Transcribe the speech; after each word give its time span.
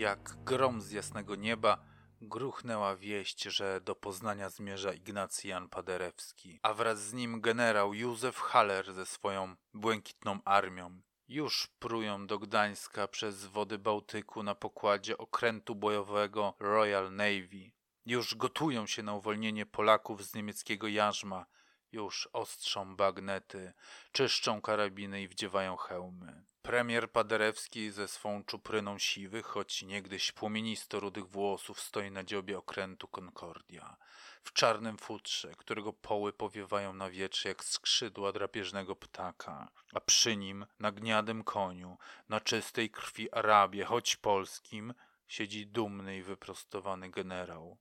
Jak 0.00 0.44
grom 0.44 0.80
z 0.80 0.90
jasnego 0.90 1.34
nieba 1.34 1.78
gruchnęła 2.20 2.96
wieść, 2.96 3.42
że 3.42 3.80
do 3.80 3.94
Poznania 3.94 4.50
zmierza 4.50 4.92
Ignacy 4.92 5.48
Jan 5.48 5.68
Paderewski, 5.68 6.60
a 6.62 6.74
wraz 6.74 7.02
z 7.02 7.12
nim 7.12 7.40
generał 7.40 7.94
Józef 7.94 8.38
Haller 8.38 8.92
ze 8.92 9.06
swoją 9.06 9.56
błękitną 9.74 10.38
armią. 10.44 11.00
Już 11.28 11.68
prują 11.78 12.26
do 12.26 12.38
Gdańska 12.38 13.08
przez 13.08 13.46
wody 13.46 13.78
Bałtyku 13.78 14.42
na 14.42 14.54
pokładzie 14.54 15.18
okrętu 15.18 15.74
bojowego 15.74 16.54
Royal 16.58 17.12
Navy. 17.12 17.72
Już 18.06 18.34
gotują 18.34 18.86
się 18.86 19.02
na 19.02 19.14
uwolnienie 19.14 19.66
Polaków 19.66 20.24
z 20.24 20.34
niemieckiego 20.34 20.88
jarzma. 20.88 21.46
Już 21.92 22.28
ostrzą 22.32 22.96
bagnety, 22.96 23.72
czyszczą 24.12 24.60
karabiny 24.60 25.22
i 25.22 25.28
wdziewają 25.28 25.76
hełmy. 25.76 26.44
Premier 26.62 27.12
Paderewski 27.12 27.90
ze 27.90 28.08
swą 28.08 28.44
czupryną 28.44 28.98
siwych, 28.98 29.46
choć 29.46 29.82
niegdyś 29.82 30.32
płomienisto 30.32 31.00
rudych 31.00 31.28
włosów 31.28 31.80
stoi 31.80 32.10
na 32.10 32.24
dziobie 32.24 32.58
okrętu 32.58 33.08
Concordia. 33.08 33.96
W 34.42 34.52
czarnym 34.52 34.98
futrze, 34.98 35.54
którego 35.54 35.92
poły 35.92 36.32
powiewają 36.32 36.92
na 36.92 37.10
wietrze 37.10 37.48
jak 37.48 37.64
skrzydła 37.64 38.32
drapieżnego 38.32 38.96
ptaka, 38.96 39.70
a 39.94 40.00
przy 40.00 40.36
nim 40.36 40.66
na 40.78 40.92
gniadym 40.92 41.44
koniu, 41.44 41.98
na 42.28 42.40
czystej 42.40 42.90
krwi 42.90 43.32
Arabie, 43.32 43.84
choć 43.84 44.16
polskim, 44.16 44.94
siedzi 45.28 45.66
dumny 45.66 46.16
i 46.16 46.22
wyprostowany 46.22 47.10
generał. 47.10 47.78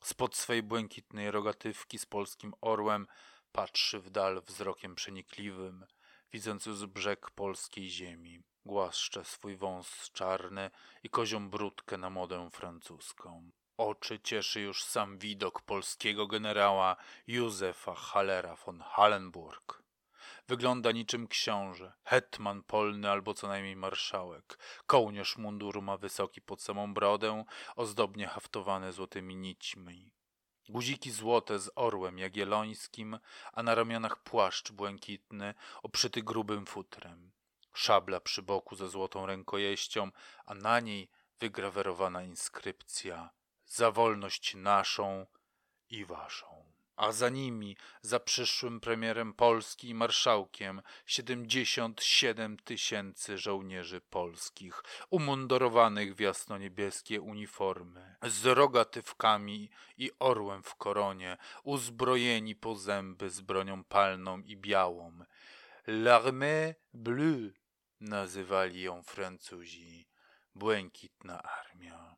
Spod 0.00 0.36
swej 0.36 0.62
błękitnej 0.62 1.30
rogatywki 1.30 1.98
z 1.98 2.06
polskim 2.06 2.54
orłem 2.60 3.06
patrzy 3.54 4.00
w 4.00 4.10
dal 4.10 4.42
wzrokiem 4.42 4.94
przenikliwym, 4.94 5.86
widząc 6.32 6.66
już 6.66 6.86
brzeg 6.86 7.30
polskiej 7.30 7.90
ziemi. 7.90 8.42
Głaszcze 8.66 9.24
swój 9.24 9.56
wąs 9.56 10.10
czarny 10.12 10.70
i 11.02 11.10
kozią 11.10 11.50
brudkę 11.50 11.98
na 11.98 12.10
modę 12.10 12.50
francuską. 12.52 13.50
Oczy 13.76 14.20
cieszy 14.20 14.60
już 14.60 14.84
sam 14.84 15.18
widok 15.18 15.62
polskiego 15.62 16.26
generała 16.26 16.96
Józefa 17.26 17.94
Hallera 17.94 18.56
von 18.56 18.80
Hallenburg. 18.80 19.82
Wygląda 20.48 20.92
niczym 20.92 21.28
książę, 21.28 21.92
hetman 22.04 22.62
polny 22.62 23.10
albo 23.10 23.34
co 23.34 23.48
najmniej 23.48 23.76
marszałek. 23.76 24.58
Kołnierz 24.86 25.36
munduru 25.36 25.82
ma 25.82 25.96
wysoki 25.96 26.40
pod 26.40 26.62
samą 26.62 26.94
brodę, 26.94 27.44
ozdobnie 27.76 28.26
haftowany 28.26 28.92
złotymi 28.92 29.36
nićmi. 29.36 30.10
Guziki 30.68 31.10
złote 31.10 31.58
z 31.58 31.70
orłem 31.74 32.18
jagiellońskim, 32.18 33.18
a 33.52 33.62
na 33.62 33.74
ramionach 33.74 34.22
płaszcz 34.22 34.72
błękitny, 34.72 35.54
oprzyty 35.82 36.22
grubym 36.22 36.66
futrem. 36.66 37.32
Szabla 37.72 38.20
przy 38.20 38.42
boku 38.42 38.76
ze 38.76 38.88
złotą 38.88 39.26
rękojeścią, 39.26 40.10
a 40.46 40.54
na 40.54 40.80
niej 40.80 41.10
wygrawerowana 41.40 42.22
inskrypcja 42.22 43.30
za 43.66 43.90
wolność 43.90 44.54
naszą 44.54 45.26
i 45.90 46.04
waszą. 46.04 46.63
A 46.96 47.12
za 47.12 47.28
nimi, 47.28 47.76
za 48.02 48.20
przyszłym 48.20 48.80
premierem 48.80 49.32
Polski 49.32 49.88
i 49.88 49.94
marszałkiem, 49.94 50.82
siedemdziesiąt 51.06 52.02
siedem 52.02 52.56
tysięcy 52.56 53.38
żołnierzy 53.38 54.00
polskich, 54.00 54.84
umundurowanych 55.10 56.14
w 56.14 56.20
jasno-niebieskie 56.20 57.20
uniformy, 57.20 58.16
z 58.22 58.46
rogatywkami 58.46 59.70
i 59.98 60.10
orłem 60.18 60.62
w 60.62 60.74
koronie, 60.74 61.36
uzbrojeni 61.64 62.56
po 62.56 62.74
zęby 62.74 63.30
z 63.30 63.40
bronią 63.40 63.84
palną 63.84 64.38
i 64.38 64.56
białą. 64.56 65.24
L'armée 65.86 66.74
bleue 66.94 67.52
nazywali 68.00 68.82
ją 68.82 69.02
Francuzi, 69.02 70.08
błękitna 70.54 71.42
armia. 71.42 72.13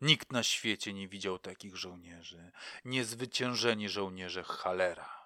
Nikt 0.00 0.32
na 0.32 0.42
świecie 0.42 0.92
nie 0.92 1.08
widział 1.08 1.38
takich 1.38 1.76
żołnierzy, 1.76 2.52
niezwyciężeni 2.84 3.88
żołnierze 3.88 4.44
Halera. 4.44 5.16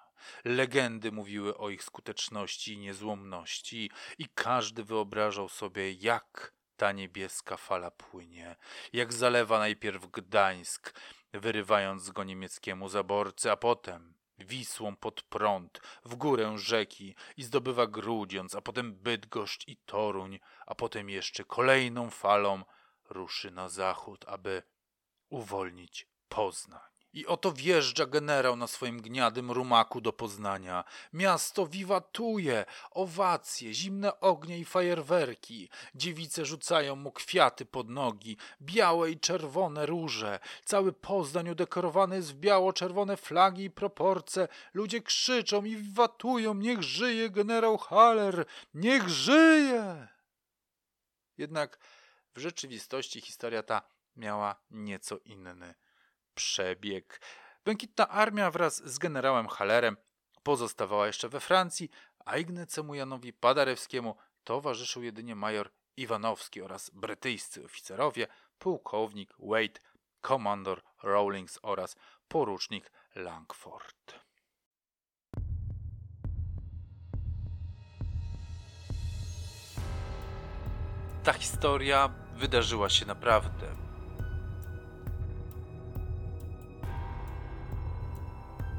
Legendy 0.45 1.11
mówiły 1.11 1.57
o 1.57 1.69
ich 1.69 1.83
skuteczności 1.83 2.73
i 2.73 2.77
niezłomności, 2.77 3.91
i 4.17 4.25
każdy 4.35 4.83
wyobrażał 4.83 5.49
sobie, 5.49 5.91
jak 5.91 6.53
ta 6.77 6.91
niebieska 6.91 7.57
fala 7.57 7.91
płynie, 7.91 8.55
jak 8.93 9.13
zalewa 9.13 9.59
najpierw 9.59 10.11
Gdańsk, 10.11 10.99
wyrywając 11.33 12.09
go 12.09 12.23
niemieckiemu 12.23 12.89
zaborcy, 12.89 13.51
a 13.51 13.57
potem 13.57 14.13
Wisłą 14.37 14.95
pod 14.95 15.21
prąd, 15.21 15.81
w 16.05 16.15
górę 16.15 16.57
rzeki 16.57 17.15
i 17.37 17.43
zdobywa 17.43 17.87
Grudziądz, 17.87 18.55
a 18.55 18.61
potem 18.61 18.93
Bydgoszcz 18.93 19.67
i 19.67 19.77
Toruń, 19.77 20.39
a 20.65 20.75
potem 20.75 21.09
jeszcze 21.09 21.43
kolejną 21.43 22.09
falą 22.09 22.63
ruszy 23.11 23.51
na 23.51 23.69
zachód, 23.69 24.25
aby 24.27 24.63
uwolnić 25.29 26.07
Poznań. 26.29 26.91
I 27.13 27.25
oto 27.27 27.51
wjeżdża 27.51 28.05
generał 28.05 28.55
na 28.55 28.67
swoim 28.67 29.01
gniadym 29.01 29.51
rumaku 29.51 30.01
do 30.01 30.13
Poznania. 30.13 30.83
Miasto 31.13 31.67
wiwatuje, 31.67 32.65
owacje, 32.91 33.73
zimne 33.73 34.19
ognie 34.19 34.59
i 34.59 34.65
fajerwerki. 34.65 35.69
Dziewice 35.95 36.45
rzucają 36.45 36.95
mu 36.95 37.11
kwiaty 37.11 37.65
pod 37.65 37.89
nogi, 37.89 38.37
białe 38.61 39.11
i 39.11 39.19
czerwone 39.19 39.85
róże. 39.85 40.39
Cały 40.65 40.93
Poznań 40.93 41.49
udekorowany 41.49 42.15
jest 42.15 42.33
w 42.33 42.39
biało-czerwone 42.39 43.17
flagi 43.17 43.63
i 43.63 43.71
proporce. 43.71 44.47
Ludzie 44.73 45.01
krzyczą 45.01 45.63
i 45.63 45.75
wiwatują, 45.75 46.53
niech 46.53 46.83
żyje 46.83 47.29
generał 47.29 47.77
Haller, 47.77 48.45
niech 48.73 49.09
żyje! 49.09 50.07
Jednak 51.37 51.79
w 52.35 52.39
rzeczywistości 52.39 53.21
historia 53.21 53.63
ta 53.63 53.81
miała 54.15 54.55
nieco 54.71 55.17
inny 55.17 55.75
przebieg. 56.35 57.21
Błękitna 57.65 58.09
armia 58.09 58.51
wraz 58.51 58.89
z 58.89 58.97
generałem 58.97 59.47
Hallerem 59.47 59.97
pozostawała 60.43 61.07
jeszcze 61.07 61.29
we 61.29 61.39
Francji, 61.39 61.89
a 62.25 62.37
Ignacemu 62.37 62.95
Janowi 62.95 63.33
Padarewskiemu 63.33 64.15
towarzyszył 64.43 65.03
jedynie 65.03 65.35
major 65.35 65.69
Iwanowski 65.97 66.61
oraz 66.61 66.89
brytyjscy 66.89 67.65
oficerowie, 67.65 68.27
pułkownik 68.59 69.33
Wade, 69.39 69.79
komandor 70.21 70.81
Rawlings 71.03 71.59
oraz 71.61 71.95
porucznik 72.27 72.91
Langford. 73.15 74.19
Ta 81.23 81.33
historia 81.33 82.20
wydarzyła 82.41 82.89
się 82.89 83.05
naprawdę. 83.05 83.67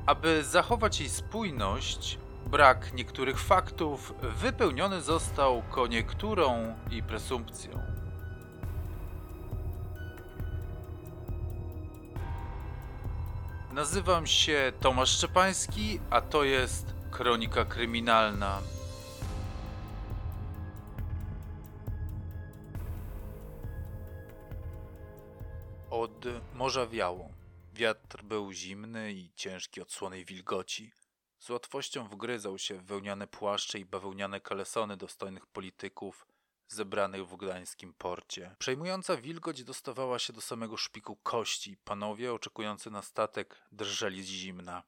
Aby 0.06 0.44
zachować 0.44 1.00
jej 1.00 1.08
spójność, 1.08 2.18
brak 2.46 2.92
niektórych 2.94 3.40
faktów 3.40 4.14
wypełniony 4.22 5.00
został 5.00 5.62
koniekturą 5.70 6.74
i 6.90 7.02
presumpcją. 7.02 7.82
Nazywam 13.72 14.26
się 14.26 14.72
Tomasz 14.80 15.10
Szczepański, 15.10 16.00
a 16.10 16.20
to 16.20 16.44
jest 16.44 16.94
Kronika 17.10 17.64
Kryminalna. 17.64 18.58
Morza 26.62 26.86
wiało. 26.86 27.30
Wiatr 27.72 28.22
był 28.22 28.52
zimny 28.52 29.12
i 29.12 29.32
ciężki 29.34 29.80
od 29.80 29.92
słonej 29.92 30.24
wilgoci. 30.24 30.92
Z 31.38 31.50
łatwością 31.50 32.08
wgryzał 32.08 32.58
się 32.58 32.74
w 32.74 32.84
wełniane 32.84 33.26
płaszcze 33.26 33.78
i 33.78 33.84
bawełniane 33.84 34.40
kalesony 34.40 34.96
dostojnych 34.96 35.46
polityków 35.46 36.26
zebranych 36.68 37.28
w 37.28 37.36
gdańskim 37.36 37.94
porcie. 37.94 38.56
Przejmująca 38.58 39.16
wilgoć 39.16 39.64
dostawała 39.64 40.18
się 40.18 40.32
do 40.32 40.40
samego 40.40 40.76
szpiku 40.76 41.16
kości. 41.16 41.76
Panowie 41.84 42.32
oczekujący 42.32 42.90
na 42.90 43.02
statek 43.02 43.62
drżeli 43.72 44.22
z 44.22 44.28
zimna. 44.28 44.82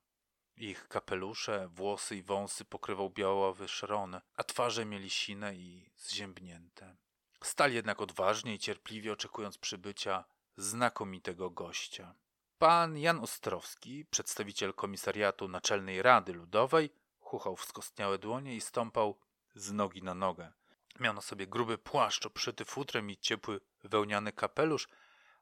Ich 0.57 0.89
kapelusze, 0.89 1.69
włosy 1.69 2.17
i 2.17 2.23
wąsy 2.23 2.65
pokrywał 2.65 3.11
białawy 3.11 3.69
szron, 3.69 4.21
a 4.37 4.45
twarze 4.45 4.85
mieli 4.85 5.11
sine 5.11 5.55
i 5.55 5.91
zziębnięte. 5.97 6.97
Stali 7.43 7.75
jednak 7.75 8.01
odważnie 8.01 8.55
i 8.55 8.59
cierpliwie 8.59 9.13
oczekując 9.13 9.59
przybycia 9.59 10.25
znakomitego 10.57 11.51
gościa. 11.51 12.15
Pan 12.59 12.99
Jan 12.99 13.21
Ostrowski, 13.21 14.07
przedstawiciel 14.11 14.75
komisariatu 14.75 15.49
Naczelnej 15.49 16.03
Rady 16.03 16.33
Ludowej, 16.33 16.91
chuchał 17.21 17.57
w 17.57 17.65
skostniałe 17.65 18.19
dłonie 18.19 18.57
i 18.57 18.61
stąpał 18.61 19.19
z 19.55 19.73
nogi 19.73 20.03
na 20.03 20.15
nogę. 20.15 20.53
Miał 21.01 21.15
na 21.15 21.21
sobie 21.21 21.47
gruby 21.47 21.79
płaszcz 21.79 22.27
oprzyty 22.27 22.65
futrem 22.65 23.11
i 23.11 23.17
ciepły 23.17 23.61
wełniany 23.85 24.33
kapelusz, 24.33 24.89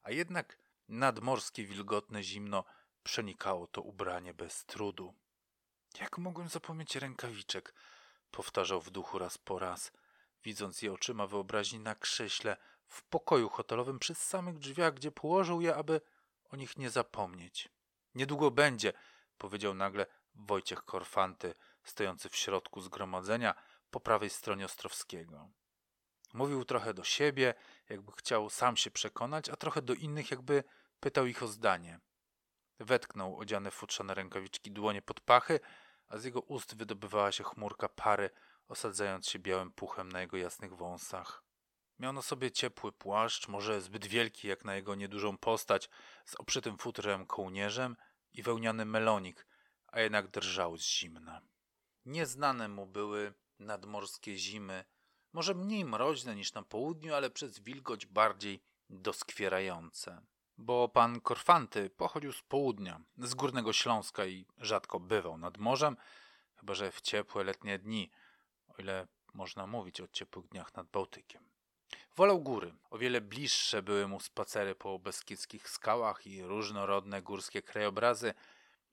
a 0.02 0.10
jednak 0.10 0.58
nadmorskie 0.88 1.64
wilgotne 1.64 2.22
zimno 2.22 2.64
przenikało 3.02 3.66
to 3.66 3.82
ubranie 3.82 4.34
bez 4.34 4.64
trudu. 4.64 5.14
Jak 6.00 6.18
mogłem 6.18 6.48
zapomnieć 6.48 6.96
rękawiczek? 6.96 7.74
Powtarzał 8.30 8.80
w 8.80 8.90
duchu 8.90 9.18
raz 9.18 9.38
po 9.38 9.58
raz, 9.58 9.92
widząc 10.44 10.82
je 10.82 10.92
oczyma 10.92 11.26
wyobraźni 11.26 11.78
na 11.78 11.94
krześle 11.94 12.56
w 12.92 13.02
pokoju 13.02 13.48
hotelowym 13.48 13.98
przy 13.98 14.14
samych 14.14 14.58
drzwiach, 14.58 14.94
gdzie 14.94 15.12
położył 15.12 15.60
je, 15.60 15.74
aby 15.74 16.00
o 16.50 16.56
nich 16.56 16.76
nie 16.76 16.90
zapomnieć. 16.90 17.68
Niedługo 18.14 18.50
będzie, 18.50 18.92
powiedział 19.38 19.74
nagle 19.74 20.06
Wojciech 20.34 20.84
Korfanty, 20.84 21.54
stojący 21.84 22.28
w 22.28 22.36
środku 22.36 22.80
zgromadzenia 22.80 23.54
po 23.90 24.00
prawej 24.00 24.30
stronie 24.30 24.64
Ostrowskiego. 24.64 25.50
Mówił 26.34 26.64
trochę 26.64 26.94
do 26.94 27.04
siebie, 27.04 27.54
jakby 27.88 28.12
chciał 28.12 28.50
sam 28.50 28.76
się 28.76 28.90
przekonać, 28.90 29.48
a 29.48 29.56
trochę 29.56 29.82
do 29.82 29.94
innych, 29.94 30.30
jakby 30.30 30.64
pytał 31.00 31.26
ich 31.26 31.42
o 31.42 31.46
zdanie. 31.46 32.00
Wetknął 32.80 33.38
odziane 33.38 33.70
futrzane 33.70 34.14
rękawiczki 34.14 34.70
dłonie 34.70 35.02
pod 35.02 35.20
pachy, 35.20 35.60
a 36.08 36.18
z 36.18 36.24
jego 36.24 36.40
ust 36.40 36.76
wydobywała 36.76 37.32
się 37.32 37.44
chmurka 37.44 37.88
pary, 37.88 38.30
osadzając 38.68 39.28
się 39.28 39.38
białym 39.38 39.72
puchem 39.72 40.12
na 40.12 40.20
jego 40.20 40.36
jasnych 40.36 40.76
wąsach. 40.76 41.41
Miał 42.02 42.12
na 42.12 42.22
sobie 42.22 42.50
ciepły 42.50 42.92
płaszcz, 42.92 43.48
może 43.48 43.80
zbyt 43.80 44.06
wielki 44.06 44.48
jak 44.48 44.64
na 44.64 44.74
jego 44.74 44.94
niedużą 44.94 45.38
postać, 45.38 45.90
z 46.24 46.34
oprzytym 46.34 46.78
futrem 46.78 47.26
kołnierzem 47.26 47.96
i 48.32 48.42
wełniany 48.42 48.84
melonik, 48.84 49.46
a 49.86 50.00
jednak 50.00 50.28
drżał 50.28 50.76
z 50.76 50.82
zimna. 50.82 51.40
Nieznane 52.06 52.68
mu 52.68 52.86
były 52.86 53.34
nadmorskie 53.58 54.36
zimy, 54.36 54.84
może 55.32 55.54
mniej 55.54 55.84
mroźne 55.84 56.36
niż 56.36 56.52
na 56.54 56.62
południu, 56.62 57.14
ale 57.14 57.30
przez 57.30 57.58
wilgoć 57.58 58.06
bardziej 58.06 58.62
doskwierające. 58.90 60.22
Bo 60.58 60.88
pan 60.88 61.20
Korfanty 61.20 61.90
pochodził 61.90 62.32
z 62.32 62.42
południa, 62.42 63.00
z 63.18 63.34
Górnego 63.34 63.72
Śląska 63.72 64.26
i 64.26 64.46
rzadko 64.58 65.00
bywał 65.00 65.38
nad 65.38 65.58
morzem, 65.58 65.96
chyba 66.54 66.74
że 66.74 66.92
w 66.92 67.00
ciepłe 67.00 67.44
letnie 67.44 67.78
dni, 67.78 68.10
o 68.68 68.74
ile 68.78 69.06
można 69.34 69.66
mówić 69.66 70.00
o 70.00 70.08
ciepłych 70.08 70.48
dniach 70.48 70.74
nad 70.74 70.90
Bałtykiem. 70.90 71.51
Wolał 72.16 72.40
góry. 72.40 72.74
O 72.90 72.98
wiele 72.98 73.20
bliższe 73.20 73.82
były 73.82 74.08
mu 74.08 74.20
spacery 74.20 74.74
po 74.74 74.98
beskidzkich 74.98 75.68
skałach 75.68 76.26
i 76.26 76.42
różnorodne 76.42 77.22
górskie 77.22 77.62
krajobrazy 77.62 78.34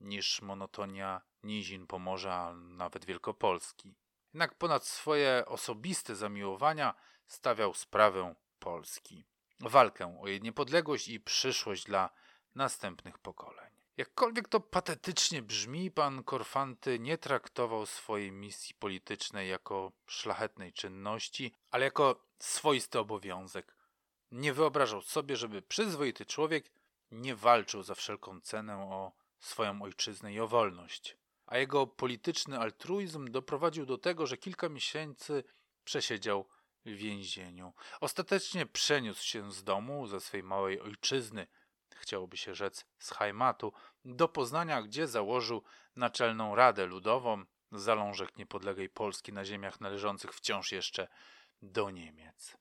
niż 0.01 0.41
monotonia 0.41 1.21
nizin 1.43 1.87
Pomorza, 1.87 2.33
a 2.33 2.53
nawet 2.53 3.05
Wielkopolski. 3.05 3.95
Jednak 4.33 4.55
ponad 4.55 4.85
swoje 4.85 5.43
osobiste 5.45 6.15
zamiłowania 6.15 6.93
stawiał 7.27 7.73
sprawę 7.73 8.35
Polski. 8.59 9.25
Walkę 9.59 10.19
o 10.21 10.27
jej 10.27 10.41
niepodległość 10.41 11.07
i 11.07 11.19
przyszłość 11.19 11.83
dla 11.83 12.09
następnych 12.55 13.17
pokoleń. 13.17 13.78
Jakkolwiek 13.99 14.47
to 14.47 14.59
patetycznie 14.59 15.41
brzmi, 15.41 15.91
pan 15.91 16.23
Korfanty 16.23 16.99
nie 16.99 17.17
traktował 17.17 17.85
swojej 17.85 18.31
misji 18.31 18.75
politycznej 18.75 19.49
jako 19.49 19.91
szlachetnej 20.07 20.73
czynności, 20.73 21.53
ale 21.71 21.85
jako 21.85 22.25
swoisty 22.39 22.99
obowiązek. 22.99 23.75
Nie 24.31 24.53
wyobrażał 24.53 25.01
sobie, 25.01 25.37
żeby 25.37 25.61
przyzwoity 25.61 26.25
człowiek 26.25 26.71
nie 27.11 27.35
walczył 27.35 27.83
za 27.83 27.95
wszelką 27.95 28.41
cenę 28.41 28.77
o 28.77 29.11
swoją 29.39 29.81
ojczyznę 29.81 30.33
i 30.33 30.39
o 30.39 30.47
wolność. 30.47 31.17
A 31.45 31.57
jego 31.57 31.87
polityczny 31.87 32.59
altruizm 32.59 33.31
doprowadził 33.31 33.85
do 33.85 33.97
tego, 33.97 34.27
że 34.27 34.37
kilka 34.37 34.69
miesięcy 34.69 35.43
przesiedział 35.83 36.47
w 36.85 36.89
więzieniu. 36.89 37.73
Ostatecznie 38.01 38.65
przeniósł 38.65 39.23
się 39.23 39.51
z 39.51 39.63
domu, 39.63 40.07
ze 40.07 40.19
swej 40.19 40.43
małej 40.43 40.81
ojczyzny, 40.81 41.47
chciałoby 41.99 42.37
się 42.37 42.55
rzec 42.55 42.85
z 42.99 43.11
Hajmatu, 43.11 43.73
do 44.05 44.27
Poznania, 44.27 44.81
gdzie 44.81 45.07
założył 45.07 45.63
Naczelną 45.95 46.55
Radę 46.55 46.85
Ludową, 46.85 47.45
zalążek 47.71 48.37
niepodległej 48.37 48.89
Polski 48.89 49.33
na 49.33 49.45
ziemiach 49.45 49.81
należących 49.81 50.33
wciąż 50.33 50.71
jeszcze 50.71 51.07
do 51.61 51.89
Niemiec. 51.89 52.57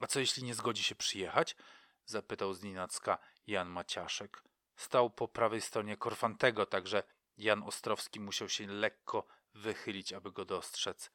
A 0.00 0.06
co 0.06 0.20
jeśli 0.20 0.44
nie 0.44 0.54
zgodzi 0.54 0.82
się 0.82 0.94
przyjechać? 0.94 1.56
zapytał 2.06 2.54
z 2.54 2.62
Ninacka 2.62 3.18
Jan 3.46 3.68
Maciaszek. 3.68 4.42
Stał 4.76 5.10
po 5.10 5.28
prawej 5.28 5.60
stronie 5.60 5.96
Korfantego, 5.96 6.66
także 6.66 7.02
Jan 7.38 7.62
Ostrowski 7.62 8.20
musiał 8.20 8.48
się 8.48 8.66
lekko 8.66 9.26
wychylić, 9.54 10.12
aby 10.12 10.32
go 10.32 10.44
dostrzec. 10.44 11.10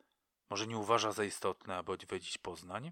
Może 0.50 0.68
nie 0.68 0.78
uważa 0.78 1.12
za 1.12 1.24
istotne, 1.24 1.78
aby 1.78 1.92
odwiedzić 1.92 2.38
Poznań? 2.38 2.92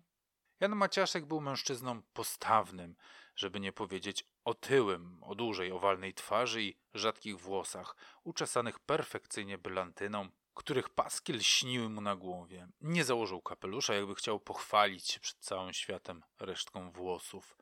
Jan 0.60 0.76
Maciaszek 0.76 1.26
był 1.26 1.42
mężczyzną 1.42 2.02
postawnym, 2.14 2.96
żeby 3.36 3.60
nie 3.60 3.72
powiedzieć 3.72 4.26
otyłym, 4.46 5.24
o 5.24 5.36
dużej 5.36 5.72
owalnej 5.72 6.14
twarzy 6.14 6.64
i 6.64 6.78
rzadkich 6.94 7.40
włosach, 7.40 7.96
uczesanych 8.24 8.80
perfekcyjnie 8.80 9.58
brylantyną, 9.58 10.30
których 10.54 10.90
paski 10.90 11.34
lśniły 11.34 11.90
mu 11.90 12.02
na 12.02 12.16
głowie. 12.16 12.68
Nie 12.82 13.04
założył 13.04 13.42
kapelusza, 13.42 13.94
jakby 13.94 14.16
chciał 14.16 14.40
pochwalić 14.40 15.08
się 15.08 15.20
przed 15.20 15.38
całym 15.38 15.74
światem 15.74 16.24
resztką 16.40 16.92
włosów. 16.92 17.58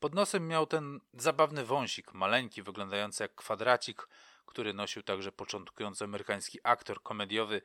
Pod 0.00 0.14
nosem 0.14 0.48
miał 0.48 0.66
ten 0.66 1.00
zabawny 1.12 1.64
wąsik, 1.64 2.14
maleńki, 2.14 2.62
wyglądający 2.62 3.24
jak 3.24 3.34
kwadracik, 3.34 4.08
który 4.44 4.74
nosił 4.74 5.02
także 5.02 5.32
początkujący 5.32 6.04
amerykański 6.04 6.58
aktor 6.62 7.02
komediowy 7.02 7.62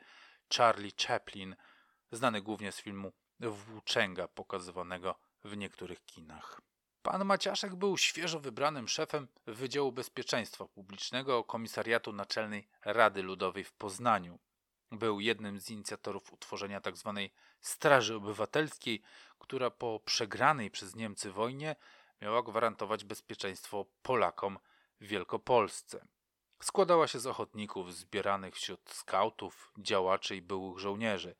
Charlie 0.58 0.92
Chaplin, 1.08 1.56
znany 2.12 2.42
głównie 2.42 2.72
z 2.72 2.82
filmu 2.82 3.12
Włóczęga, 3.50 4.28
pokazywanego 4.28 5.16
w 5.44 5.58
niektórych 5.58 6.06
kinach. 6.06 6.62
Pan 7.04 7.26
Maciaszek 7.26 7.76
był 7.76 7.98
świeżo 7.98 8.40
wybranym 8.40 8.88
szefem 8.88 9.28
Wydziału 9.46 9.92
Bezpieczeństwa 9.92 10.66
Publicznego 10.66 11.44
Komisariatu 11.44 12.14
Naczelnej 12.14 12.68
Rady 12.86 13.24
Ludowej 13.24 13.64
w 13.64 13.74
Poznaniu. 13.74 14.40
Był 14.92 15.20
jednym 15.20 15.60
z 15.60 15.70
inicjatorów 15.70 16.34
utworzenia 16.34 16.82
tzw. 16.82 17.14
Tak 17.16 17.32
Straży 17.62 18.16
Obywatelskiej, 18.16 19.02
która 19.40 19.70
po 19.70 20.00
przegranej 20.06 20.72
przez 20.72 20.96
Niemcy 20.96 21.32
wojnie 21.32 21.76
miała 22.22 22.44
gwarantować 22.44 23.04
bezpieczeństwo 23.04 23.86
Polakom 24.02 24.60
w 25.02 25.06
Wielkopolsce. 25.08 26.08
Składała 26.62 27.08
się 27.08 27.20
z 27.20 27.28
ochotników 27.28 27.96
zbieranych 27.96 28.56
wśród 28.56 28.90
skautów, 28.90 29.72
działaczy 29.78 30.36
i 30.36 30.42
byłych 30.42 30.80
żołnierzy. 30.80 31.36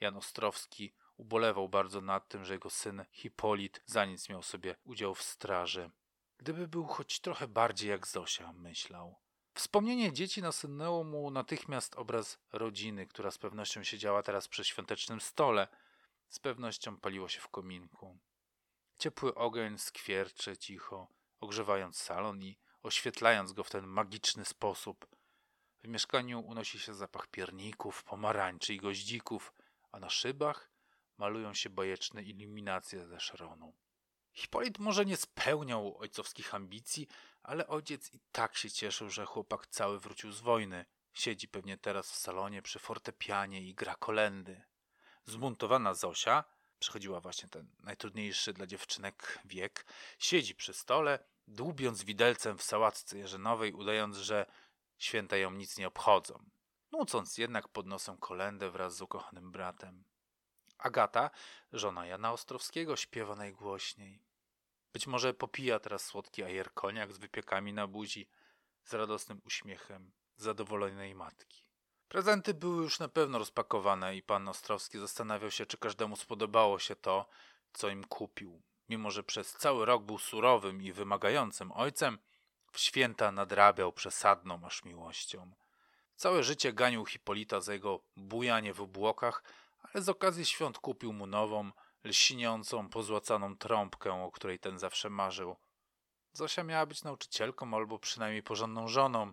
Jan 0.00 0.16
Ostrowski 0.16 0.92
ubolewał 1.18 1.68
bardzo 1.68 2.00
nad 2.00 2.28
tym, 2.28 2.44
że 2.44 2.54
jego 2.54 2.70
syn 2.70 3.04
Hipolit 3.12 3.82
za 3.86 4.04
nic 4.04 4.28
miał 4.28 4.42
sobie 4.42 4.76
udział 4.84 5.14
w 5.14 5.22
straży. 5.22 5.90
Gdyby 6.38 6.68
był 6.68 6.86
choć 6.86 7.20
trochę 7.20 7.48
bardziej 7.48 7.90
jak 7.90 8.06
Zosia, 8.06 8.52
myślał. 8.52 9.16
Wspomnienie 9.54 10.12
dzieci 10.12 10.42
nasunęło 10.42 11.04
mu 11.04 11.30
natychmiast 11.30 11.96
obraz 11.96 12.38
rodziny, 12.52 13.06
która 13.06 13.30
z 13.30 13.38
pewnością 13.38 13.84
siedziała 13.84 14.22
teraz 14.22 14.48
przy 14.48 14.64
świątecznym 14.64 15.20
stole. 15.20 15.68
Z 16.28 16.38
pewnością 16.38 16.96
paliło 16.96 17.28
się 17.28 17.40
w 17.40 17.48
kominku. 17.48 18.18
Ciepły 18.98 19.34
ogień 19.34 19.78
skwierczy 19.78 20.56
cicho, 20.56 21.08
ogrzewając 21.40 21.96
salon 21.96 22.42
i 22.42 22.58
oświetlając 22.82 23.52
go 23.52 23.64
w 23.64 23.70
ten 23.70 23.86
magiczny 23.86 24.44
sposób. 24.44 25.06
W 25.82 25.88
mieszkaniu 25.88 26.40
unosi 26.40 26.78
się 26.78 26.94
zapach 26.94 27.26
pierników, 27.26 28.04
pomarańczy 28.04 28.74
i 28.74 28.78
goździków, 28.78 29.54
a 29.92 30.00
na 30.00 30.10
szybach 30.10 30.70
malują 31.18 31.54
się 31.54 31.70
bajeczne 31.70 32.22
iluminacje 32.22 33.06
ze 33.06 33.20
szronu. 33.20 33.74
Hipolit 34.32 34.78
może 34.78 35.04
nie 35.04 35.16
spełniał 35.16 35.98
ojcowskich 35.98 36.54
ambicji, 36.54 37.08
ale 37.42 37.66
ojciec 37.66 38.14
i 38.14 38.20
tak 38.32 38.56
się 38.56 38.70
cieszył, 38.70 39.10
że 39.10 39.26
chłopak 39.26 39.66
cały 39.66 40.00
wrócił 40.00 40.32
z 40.32 40.40
wojny. 40.40 40.86
Siedzi 41.12 41.48
pewnie 41.48 41.78
teraz 41.78 42.10
w 42.10 42.16
salonie 42.16 42.62
przy 42.62 42.78
fortepianie 42.78 43.62
i 43.62 43.74
gra 43.74 43.94
kolendy. 43.94 44.62
Zbuntowana 45.24 45.94
Zosia, 45.94 46.44
przechodziła 46.78 47.20
właśnie 47.20 47.48
ten 47.48 47.70
najtrudniejszy 47.80 48.52
dla 48.52 48.66
dziewczynek 48.66 49.38
wiek, 49.44 49.86
siedzi 50.18 50.54
przy 50.54 50.74
stole, 50.74 51.18
dłubiąc 51.46 52.02
widelcem 52.04 52.58
w 52.58 52.62
sałatce 52.62 53.18
jarzynowej, 53.18 53.72
udając, 53.72 54.16
że 54.16 54.46
święta 54.98 55.36
ją 55.36 55.50
nic 55.50 55.78
nie 55.78 55.88
obchodzą, 55.88 56.50
nucąc 56.92 57.38
jednak 57.38 57.68
pod 57.68 57.86
nosem 57.86 58.16
kolendę 58.16 58.70
wraz 58.70 58.96
z 58.96 59.02
ukochanym 59.02 59.52
bratem. 59.52 60.04
Agata, 60.78 61.30
żona 61.72 62.06
Jana 62.06 62.32
Ostrowskiego, 62.32 62.96
śpiewa 62.96 63.36
najgłośniej. 63.36 64.22
Być 64.92 65.06
może 65.06 65.34
popija 65.34 65.78
teraz 65.78 66.04
słodki 66.04 66.42
ajer 66.42 66.74
koniak 66.74 67.12
z 67.12 67.18
wypiekami 67.18 67.72
na 67.72 67.86
buzi, 67.86 68.28
z 68.84 68.94
radosnym 68.94 69.40
uśmiechem 69.44 70.12
zadowolonej 70.36 71.14
matki. 71.14 71.62
Prezenty 72.08 72.54
były 72.54 72.82
już 72.82 72.98
na 72.98 73.08
pewno 73.08 73.38
rozpakowane 73.38 74.16
i 74.16 74.22
pan 74.22 74.48
Ostrowski 74.48 74.98
zastanawiał 74.98 75.50
się, 75.50 75.66
czy 75.66 75.78
każdemu 75.78 76.16
spodobało 76.16 76.78
się 76.78 76.96
to, 76.96 77.28
co 77.72 77.88
im 77.88 78.04
kupił. 78.04 78.62
Mimo, 78.88 79.10
że 79.10 79.22
przez 79.22 79.52
cały 79.52 79.86
rok 79.86 80.02
był 80.02 80.18
surowym 80.18 80.82
i 80.82 80.92
wymagającym 80.92 81.72
ojcem, 81.72 82.18
w 82.72 82.78
święta 82.78 83.32
nadrabiał 83.32 83.92
przesadną 83.92 84.66
aż 84.66 84.84
miłością. 84.84 85.52
Całe 86.16 86.42
życie 86.42 86.72
ganił 86.72 87.06
Hipolita 87.06 87.60
za 87.60 87.72
jego 87.72 88.00
bujanie 88.16 88.74
w 88.74 88.80
obłokach, 88.80 89.42
ale 89.82 90.02
z 90.02 90.08
okazji 90.08 90.44
świąt 90.44 90.78
kupił 90.78 91.12
mu 91.12 91.26
nową, 91.26 91.70
lśniącą, 92.04 92.88
pozłacaną 92.88 93.56
trąbkę, 93.56 94.24
o 94.24 94.30
której 94.30 94.58
ten 94.58 94.78
zawsze 94.78 95.10
marzył. 95.10 95.56
Zosia 96.32 96.64
miała 96.64 96.86
być 96.86 97.04
nauczycielką 97.04 97.74
albo 97.74 97.98
przynajmniej 97.98 98.42
porządną 98.42 98.88
żoną 98.88 99.32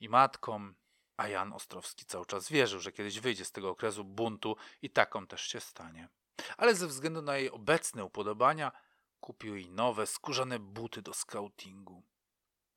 i 0.00 0.08
matką, 0.08 0.72
a 1.16 1.28
Jan 1.28 1.52
Ostrowski 1.52 2.06
cały 2.06 2.26
czas 2.26 2.48
wierzył, 2.48 2.80
że 2.80 2.92
kiedyś 2.92 3.20
wyjdzie 3.20 3.44
z 3.44 3.52
tego 3.52 3.70
okresu 3.70 4.04
buntu 4.04 4.56
i 4.82 4.90
taką 4.90 5.26
też 5.26 5.42
się 5.42 5.60
stanie. 5.60 6.08
ale 6.56 6.74
ze 6.74 6.86
względu 6.86 7.22
na 7.22 7.36
jej 7.36 7.50
obecne 7.50 8.04
upodobania 8.04 8.72
kupił 9.20 9.56
jej 9.56 9.70
nowe, 9.70 10.06
skórzane 10.06 10.58
buty 10.58 11.02
do 11.02 11.14
skautingu. 11.14 12.02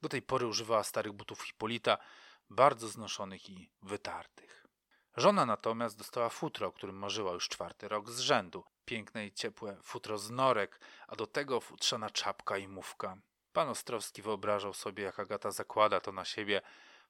Do 0.02 0.10
tej 0.10 0.22
pory 0.22 0.48
używała 0.48 0.84
starych 0.84 1.14
butów 1.14 1.44
Hipolita, 1.44 1.98
bardzo 2.50 2.88
znoszonych 2.88 3.50
i 3.50 3.72
wytartych. 3.82 4.67
Żona 5.18 5.46
natomiast 5.46 5.98
dostała 5.98 6.30
futro, 6.30 6.68
o 6.68 6.72
którym 6.72 6.96
marzyła 6.96 7.32
już 7.32 7.50
czwarty 7.50 7.88
rok 7.88 8.10
z 8.10 8.20
rzędu. 8.20 8.64
Piękne 8.86 9.26
i 9.26 9.32
ciepłe 9.32 9.78
futro 9.84 10.18
z 10.18 10.30
norek, 10.30 10.80
a 11.08 11.16
do 11.16 11.28
tego 11.28 11.62
futrzana 11.62 12.10
czapka 12.10 12.58
i 12.58 12.68
mówka. 12.68 13.18
Pan 13.54 13.70
Ostrowski 13.70 14.22
wyobrażał 14.22 14.74
sobie, 14.74 15.04
jak 15.04 15.20
Agata 15.20 15.52
zakłada 15.52 16.00
to 16.00 16.12
na 16.12 16.26
siebie, 16.26 16.62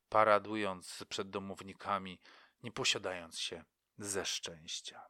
paradując 0.09 1.03
przed 1.09 1.29
domownikami, 1.29 2.19
nie 2.63 2.71
posiadając 2.71 3.39
się 3.39 3.63
ze 3.97 4.25
szczęścia. 4.25 5.01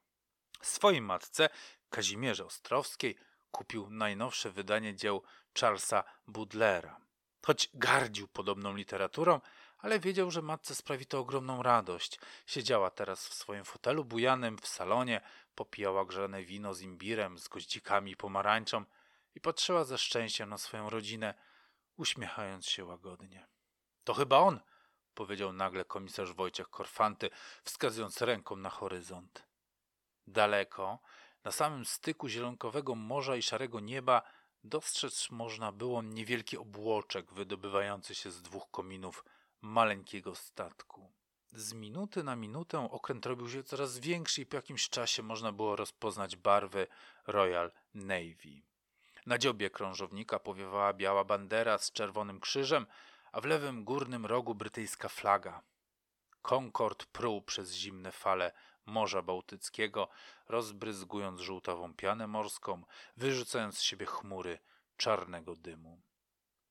Swojej 0.61 1.01
matce, 1.01 1.49
Kazimierze 1.89 2.45
Ostrowskiej, 2.45 3.17
kupił 3.51 3.89
najnowsze 3.89 4.51
wydanie 4.51 4.95
dzieł 4.95 5.23
Charlesa 5.59 6.03
Budlera. 6.27 6.99
Choć 7.45 7.69
gardził 7.73 8.27
podobną 8.27 8.75
literaturą, 8.75 9.41
ale 9.77 9.99
wiedział, 9.99 10.31
że 10.31 10.41
matce 10.41 10.75
sprawi 10.75 11.05
to 11.05 11.19
ogromną 11.19 11.63
radość. 11.63 12.19
Siedziała 12.45 12.89
teraz 12.89 13.27
w 13.27 13.33
swoim 13.33 13.65
fotelu 13.65 14.05
bujanym 14.05 14.57
w 14.57 14.67
salonie, 14.67 15.21
popijała 15.55 16.05
grzane 16.05 16.43
wino 16.43 16.73
z 16.73 16.81
imbirem, 16.81 17.37
z 17.39 17.47
goździkami 17.47 18.11
i 18.11 18.17
pomarańczą 18.17 18.85
i 19.35 19.41
patrzyła 19.41 19.83
ze 19.83 19.97
szczęściem 19.97 20.49
na 20.49 20.57
swoją 20.57 20.89
rodzinę, 20.89 21.33
uśmiechając 21.97 22.67
się 22.67 22.85
łagodnie. 22.85 23.47
To 24.03 24.13
chyba 24.13 24.37
on, 24.37 24.59
powiedział 25.13 25.53
nagle 25.53 25.85
komisarz 25.85 26.33
Wojciech 26.33 26.69
Korfanty, 26.69 27.29
wskazując 27.63 28.21
ręką 28.21 28.55
na 28.55 28.69
horyzont. 28.69 29.47
Daleko, 30.27 30.99
na 31.43 31.51
samym 31.51 31.85
styku 31.85 32.27
zielonkowego 32.27 32.95
morza 32.95 33.35
i 33.35 33.41
szarego 33.41 33.79
nieba, 33.79 34.21
dostrzec 34.63 35.29
można 35.31 35.71
było 35.71 36.01
niewielki 36.01 36.57
obłoczek 36.57 37.33
wydobywający 37.33 38.15
się 38.15 38.31
z 38.31 38.41
dwóch 38.41 38.71
kominów 38.71 39.25
maleńkiego 39.61 40.35
statku. 40.35 41.11
Z 41.51 41.73
minuty 41.73 42.23
na 42.23 42.35
minutę 42.35 42.91
okręt 42.91 43.25
robił 43.25 43.49
się 43.49 43.63
coraz 43.63 43.99
większy 43.99 44.41
i 44.41 44.45
po 44.45 44.55
jakimś 44.55 44.89
czasie 44.89 45.23
można 45.23 45.51
było 45.51 45.75
rozpoznać 45.75 46.35
barwy 46.35 46.87
Royal 47.27 47.71
Navy. 47.93 48.61
Na 49.25 49.37
dziobie 49.37 49.69
krążownika 49.69 50.39
powiewała 50.39 50.93
biała 50.93 51.23
bandera 51.23 51.77
z 51.77 51.91
czerwonym 51.91 52.39
krzyżem, 52.39 52.85
a 53.31 53.41
w 53.41 53.45
lewym 53.45 53.83
górnym 53.83 54.25
rogu 54.25 54.55
brytyjska 54.55 55.09
flaga. 55.09 55.61
Concord 56.41 57.05
pruł 57.05 57.41
przez 57.41 57.73
zimne 57.73 58.11
fale 58.11 58.51
Morza 58.85 59.21
Bałtyckiego, 59.21 60.09
rozbryzgując 60.47 61.41
żółtawą 61.41 61.93
pianę 61.93 62.27
morską, 62.27 62.83
wyrzucając 63.17 63.77
z 63.77 63.81
siebie 63.81 64.05
chmury 64.05 64.59
czarnego 64.97 65.55
dymu. 65.55 66.01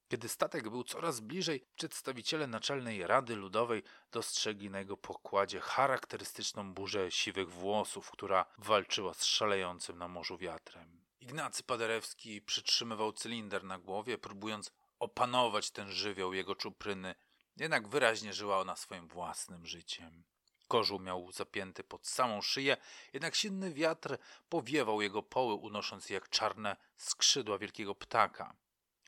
Kiedy 0.09 0.29
statek 0.29 0.69
był 0.69 0.85
coraz 0.85 1.21
bliżej, 1.21 1.65
przedstawiciele 1.77 2.47
Naczelnej 2.47 3.07
Rady 3.07 3.37
Ludowej 3.37 3.83
dostrzegli 4.13 4.71
na 4.71 4.79
jego 4.79 4.97
pokładzie 4.97 5.61
charakterystyczną 5.61 6.75
burzę 6.75 7.11
siwych 7.11 7.51
włosów, 7.51 8.11
która 8.11 8.47
walczyła 8.59 9.15
z 9.15 9.25
szalejącym 9.25 9.99
na 9.99 10.09
morzu 10.09 10.39
wiatrem. 10.39 11.05
Ignacy 11.21 11.63
Paderewski 11.63 12.43
przytrzymywał 12.43 13.13
cylinder 13.13 13.65
na 13.65 13.79
głowie, 13.79 14.19
próbując 14.19 14.73
opanować 14.99 15.71
ten 15.71 15.91
żywioł 15.91 16.33
jego 16.33 16.55
czupryny, 16.55 17.15
jednak 17.57 17.89
wyraźnie 17.89 18.33
żyła 18.33 18.59
ona 18.59 18.77
swoim 18.77 19.09
własnym 19.09 19.67
życiem. 19.67 20.25
Kożuł 20.69 21.01
miał 21.01 21.33
zapięty 21.33 21.85
pod 21.85 22.07
samą 22.07 22.43
szyję, 22.43 22.77
jednak 23.13 23.35
silny 23.35 23.75
wiatr 23.75 24.19
powiewał 24.49 25.03
jego 25.03 25.23
poły, 25.23 25.55
unosząc 25.55 26.11
je 26.11 26.15
jak 26.15 26.29
czarne 26.29 26.77
skrzydła 26.97 27.59
wielkiego 27.59 27.95
ptaka. 27.95 28.57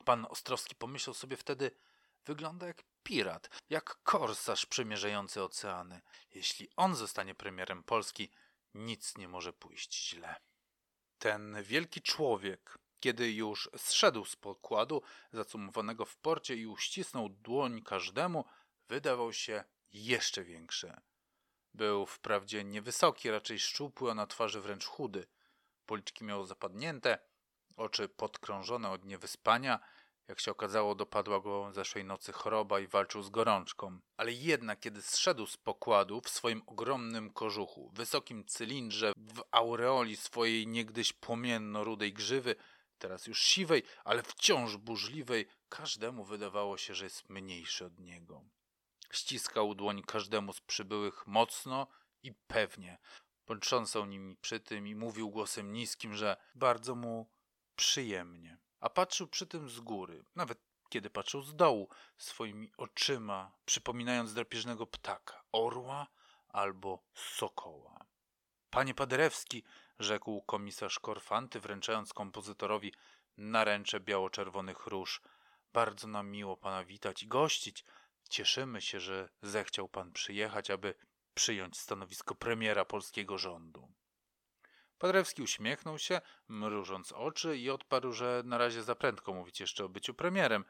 Pan 0.08 0.26
Ostrowski 0.30 0.74
pomyślał 0.74 1.14
sobie 1.14 1.36
wtedy, 1.36 1.70
wygląda 2.26 2.66
jak 2.66 2.82
pirat, 3.02 3.50
jak 3.70 4.02
korsarz 4.02 4.66
przemierzający 4.66 5.42
oceany. 5.42 6.00
Jeśli 6.34 6.68
on 6.76 6.96
zostanie 6.96 7.34
premierem 7.34 7.82
Polski, 7.82 8.30
nic 8.74 9.18
nie 9.18 9.28
może 9.28 9.52
pójść 9.52 10.08
źle. 10.08 10.36
Ten 11.18 11.62
wielki 11.62 12.02
człowiek, 12.02 12.78
kiedy 13.00 13.32
już 13.32 13.70
zszedł 13.76 14.24
z 14.24 14.36
pokładu 14.36 15.02
zacumowanego 15.32 16.04
w 16.04 16.16
porcie 16.16 16.56
i 16.56 16.66
uścisnął 16.66 17.28
dłoń 17.28 17.82
każdemu, 17.82 18.44
wydawał 18.88 19.32
się 19.32 19.64
jeszcze 19.92 20.44
większy. 20.44 20.96
Był 21.74 22.06
wprawdzie 22.06 22.64
niewysoki, 22.64 23.30
raczej 23.30 23.58
szczupły, 23.58 24.10
a 24.10 24.14
na 24.14 24.26
twarzy 24.26 24.60
wręcz 24.60 24.86
chudy. 24.86 25.26
Policzki 25.86 26.24
miał 26.24 26.46
zapadnięte, 26.46 27.18
oczy 27.78 28.08
podkrążone 28.08 28.90
od 28.90 29.04
niewyspania. 29.04 29.80
Jak 30.28 30.40
się 30.40 30.50
okazało, 30.50 30.94
dopadła 30.94 31.40
go 31.40 31.72
zeszłej 31.72 32.04
nocy 32.04 32.32
choroba 32.32 32.80
i 32.80 32.86
walczył 32.86 33.22
z 33.22 33.30
gorączką. 33.30 34.00
Ale 34.16 34.32
jednak, 34.32 34.80
kiedy 34.80 35.02
zszedł 35.02 35.46
z 35.46 35.56
pokładu 35.56 36.20
w 36.20 36.28
swoim 36.28 36.62
ogromnym 36.66 37.30
kożuchu, 37.30 37.90
wysokim 37.94 38.44
cylindrze, 38.44 39.12
w 39.16 39.42
aureoli 39.50 40.16
swojej 40.16 40.66
niegdyś 40.66 41.12
płomienno-rudej 41.12 42.12
grzywy, 42.12 42.56
teraz 42.98 43.26
już 43.26 43.42
siwej, 43.42 43.82
ale 44.04 44.22
wciąż 44.22 44.76
burzliwej, 44.76 45.46
każdemu 45.68 46.24
wydawało 46.24 46.78
się, 46.78 46.94
że 46.94 47.04
jest 47.04 47.28
mniejszy 47.28 47.84
od 47.84 48.00
niego. 48.00 48.44
Ściskał 49.10 49.74
dłoń 49.74 50.02
każdemu 50.02 50.52
z 50.52 50.60
przybyłych 50.60 51.26
mocno 51.26 51.86
i 52.22 52.32
pewnie. 52.32 52.98
Potrząsał 53.44 54.06
nimi 54.06 54.36
przy 54.36 54.60
tym 54.60 54.86
i 54.86 54.94
mówił 54.94 55.30
głosem 55.30 55.72
niskim, 55.72 56.14
że 56.14 56.36
bardzo 56.54 56.94
mu 56.94 57.30
przyjemnie. 57.76 58.58
A 58.80 58.90
patrzył 58.90 59.26
przy 59.26 59.46
tym 59.46 59.68
z 59.68 59.80
góry, 59.80 60.24
nawet 60.36 60.58
kiedy 60.88 61.10
patrzył 61.10 61.42
z 61.42 61.56
dołu, 61.56 61.88
swoimi 62.18 62.72
oczyma, 62.76 63.52
przypominając 63.64 64.34
drapieżnego 64.34 64.86
ptaka, 64.86 65.42
orła 65.52 66.06
albo 66.48 67.02
sokoła. 67.14 68.06
Panie 68.70 68.94
Paderewski, 68.94 69.64
rzekł 69.98 70.42
komisarz 70.42 70.98
Korfanty, 70.98 71.60
wręczając 71.60 72.12
kompozytorowi 72.12 72.92
naręcze 73.36 74.00
biało-czerwonych 74.00 74.86
róż, 74.86 75.22
bardzo 75.72 76.08
nam 76.08 76.30
miło 76.30 76.56
pana 76.56 76.84
witać 76.84 77.22
i 77.22 77.28
gościć. 77.28 77.84
Cieszymy 78.30 78.80
się, 78.80 79.00
że 79.00 79.28
zechciał 79.42 79.88
pan 79.88 80.12
przyjechać, 80.12 80.70
aby 80.70 80.94
przyjąć 81.34 81.78
stanowisko 81.78 82.34
premiera 82.34 82.84
polskiego 82.84 83.38
rządu. 83.38 83.92
Paderewski 84.98 85.42
uśmiechnął 85.42 85.98
się, 85.98 86.20
mrużąc 86.48 87.12
oczy 87.12 87.58
i 87.58 87.70
odparł, 87.70 88.12
że 88.12 88.42
na 88.44 88.58
razie 88.58 88.82
za 88.82 88.94
prędko 88.94 89.34
mówić 89.34 89.60
jeszcze 89.60 89.84
o 89.84 89.88
byciu 89.88 90.14
premierem. 90.14 90.64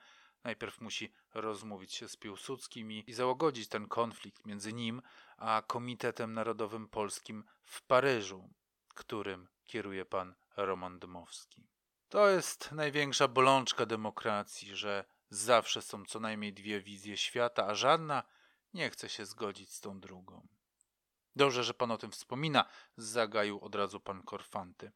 Najpierw 0.44 0.80
musi 0.80 1.12
rozmówić 1.34 1.94
się 1.94 2.08
z 2.08 2.16
Piłsudskim 2.16 2.92
i, 2.92 3.04
i 3.06 3.12
załagodzić 3.12 3.68
ten 3.68 3.88
konflikt 3.88 4.46
między 4.46 4.72
nim 4.72 5.02
a 5.36 5.62
Komitetem 5.66 6.32
Narodowym 6.32 6.88
Polskim 6.88 7.44
w 7.62 7.82
Paryżu, 7.82 8.50
którym 8.94 9.48
kieruje 9.64 10.04
pan 10.04 10.34
Roman 10.56 10.98
Dmowski. 10.98 11.68
To 12.08 12.28
jest 12.28 12.72
największa 12.72 13.28
bolączka 13.28 13.86
demokracji, 13.86 14.76
że 14.76 15.04
zawsze 15.30 15.82
są 15.82 16.04
co 16.04 16.20
najmniej 16.20 16.52
dwie 16.52 16.80
wizje 16.80 17.16
świata, 17.16 17.66
a 17.66 17.74
żadna 17.74 18.22
nie 18.74 18.90
chce 18.90 19.08
się 19.08 19.26
zgodzić 19.26 19.72
z 19.74 19.80
tą 19.80 20.00
drugą. 20.00 20.57
Dobrze, 21.38 21.64
że 21.64 21.74
pan 21.74 21.90
o 21.90 21.98
tym 21.98 22.10
wspomina, 22.10 22.64
zagaił 22.96 23.60
od 23.60 23.74
razu 23.74 24.00
pan 24.00 24.22
Korfanty. 24.22 24.92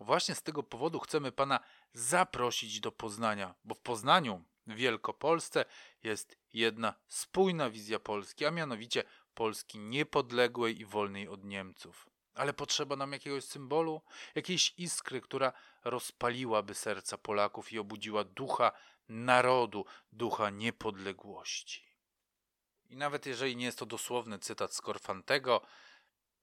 Właśnie 0.00 0.34
z 0.34 0.42
tego 0.42 0.62
powodu 0.62 1.00
chcemy 1.00 1.32
pana 1.32 1.60
zaprosić 1.92 2.80
do 2.80 2.92
Poznania, 2.92 3.54
bo 3.64 3.74
w 3.74 3.80
Poznaniu, 3.80 4.44
Wielkopolsce, 4.66 5.64
jest 6.02 6.36
jedna 6.52 6.94
spójna 7.08 7.70
wizja 7.70 7.98
Polski, 7.98 8.46
a 8.46 8.50
mianowicie 8.50 9.04
Polski 9.34 9.78
niepodległej 9.78 10.80
i 10.80 10.84
wolnej 10.84 11.28
od 11.28 11.44
Niemców. 11.44 12.06
Ale 12.34 12.52
potrzeba 12.52 12.96
nam 12.96 13.12
jakiegoś 13.12 13.44
symbolu, 13.44 14.02
jakiejś 14.34 14.74
iskry, 14.78 15.20
która 15.20 15.52
rozpaliłaby 15.84 16.74
serca 16.74 17.18
Polaków 17.18 17.72
i 17.72 17.78
obudziła 17.78 18.24
ducha 18.24 18.72
narodu, 19.08 19.84
ducha 20.12 20.50
niepodległości. 20.50 21.86
I 22.90 22.96
nawet 22.96 23.26
jeżeli 23.26 23.56
nie 23.56 23.64
jest 23.64 23.78
to 23.78 23.86
dosłowny 23.86 24.38
cytat 24.38 24.74
z 24.74 24.80
Korfantego, 24.80 25.60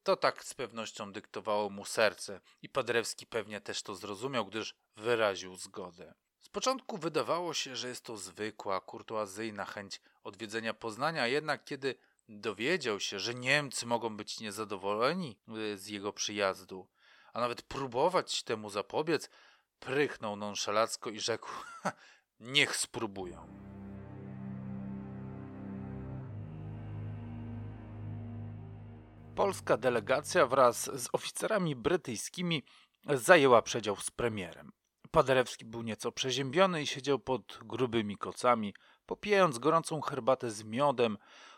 to 0.03 0.15
tak 0.15 0.43
z 0.43 0.53
pewnością 0.53 1.11
dyktowało 1.11 1.69
mu 1.69 1.85
serce 1.85 2.41
i 2.61 2.69
Padrewski 2.69 3.25
pewnie 3.27 3.61
też 3.61 3.83
to 3.83 3.95
zrozumiał, 3.95 4.45
gdyż 4.45 4.75
wyraził 4.95 5.55
zgodę. 5.55 6.13
Z 6.39 6.49
początku 6.49 6.97
wydawało 6.97 7.53
się, 7.53 7.75
że 7.75 7.87
jest 7.87 8.05
to 8.05 8.17
zwykła, 8.17 8.81
kurtuazyjna 8.81 9.65
chęć 9.65 10.01
odwiedzenia 10.23 10.73
Poznania, 10.73 11.27
jednak 11.27 11.63
kiedy 11.63 11.95
dowiedział 12.29 12.99
się, 12.99 13.19
że 13.19 13.33
Niemcy 13.33 13.85
mogą 13.85 14.17
być 14.17 14.39
niezadowoleni 14.39 15.37
y, 15.57 15.77
z 15.77 15.87
jego 15.87 16.13
przyjazdu, 16.13 16.87
a 17.33 17.39
nawet 17.39 17.61
próbować 17.61 18.43
temu 18.43 18.69
zapobiec, 18.69 19.29
prychnął 19.79 20.35
nonszalacko 20.35 21.09
i 21.09 21.19
rzekł: 21.19 21.49
Niech 22.39 22.75
spróbują. 22.75 23.72
Polska 29.35 29.77
delegacja 29.77 30.47
wraz 30.47 31.01
z 31.01 31.09
oficerami 31.13 31.75
brytyjskimi 31.75 32.63
zajęła 33.05 33.61
przedział 33.61 33.95
z 33.95 34.11
premierem. 34.11 34.71
Paderewski 35.11 35.65
był 35.65 35.81
nieco 35.81 36.11
przeziębiony 36.11 36.81
i 36.81 36.87
siedział 36.87 37.19
pod 37.19 37.59
grubymi 37.63 38.17
kocami, 38.17 38.73
popijając 39.05 39.59
gorącą 39.59 40.01
herbatę 40.01 40.51
z 40.51 40.63
miodem 40.63 41.17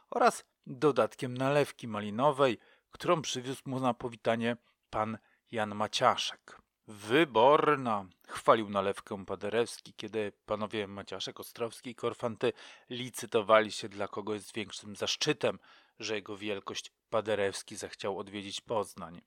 oraz 0.09 0.43
dodatkiem 0.67 1.37
nalewki 1.37 1.87
malinowej, 1.87 2.57
którą 2.91 3.21
przywiózł 3.21 3.61
mu 3.65 3.79
na 3.79 3.93
powitanie 3.93 4.57
pan 4.89 5.17
Jan 5.51 5.75
Maciaszek. 5.75 6.61
Wyborna! 6.87 8.05
Chwalił 8.27 8.69
nalewkę 8.69 9.25
Paderewski, 9.25 9.93
kiedy 9.93 10.31
panowie 10.45 10.87
Maciaszek, 10.87 11.39
Ostrowski 11.39 11.89
i 11.89 11.95
Korfanty 11.95 12.53
licytowali 12.89 13.71
się 13.71 13.89
dla 13.89 14.07
kogoś 14.07 14.41
z 14.41 14.53
większym 14.53 14.95
zaszczytem, 14.95 15.59
że 15.99 16.15
jego 16.15 16.37
wielkość 16.37 16.91
Paderewski 17.09 17.75
zechciał 17.75 18.19
odwiedzić 18.19 18.61
Poznań. 18.61 19.21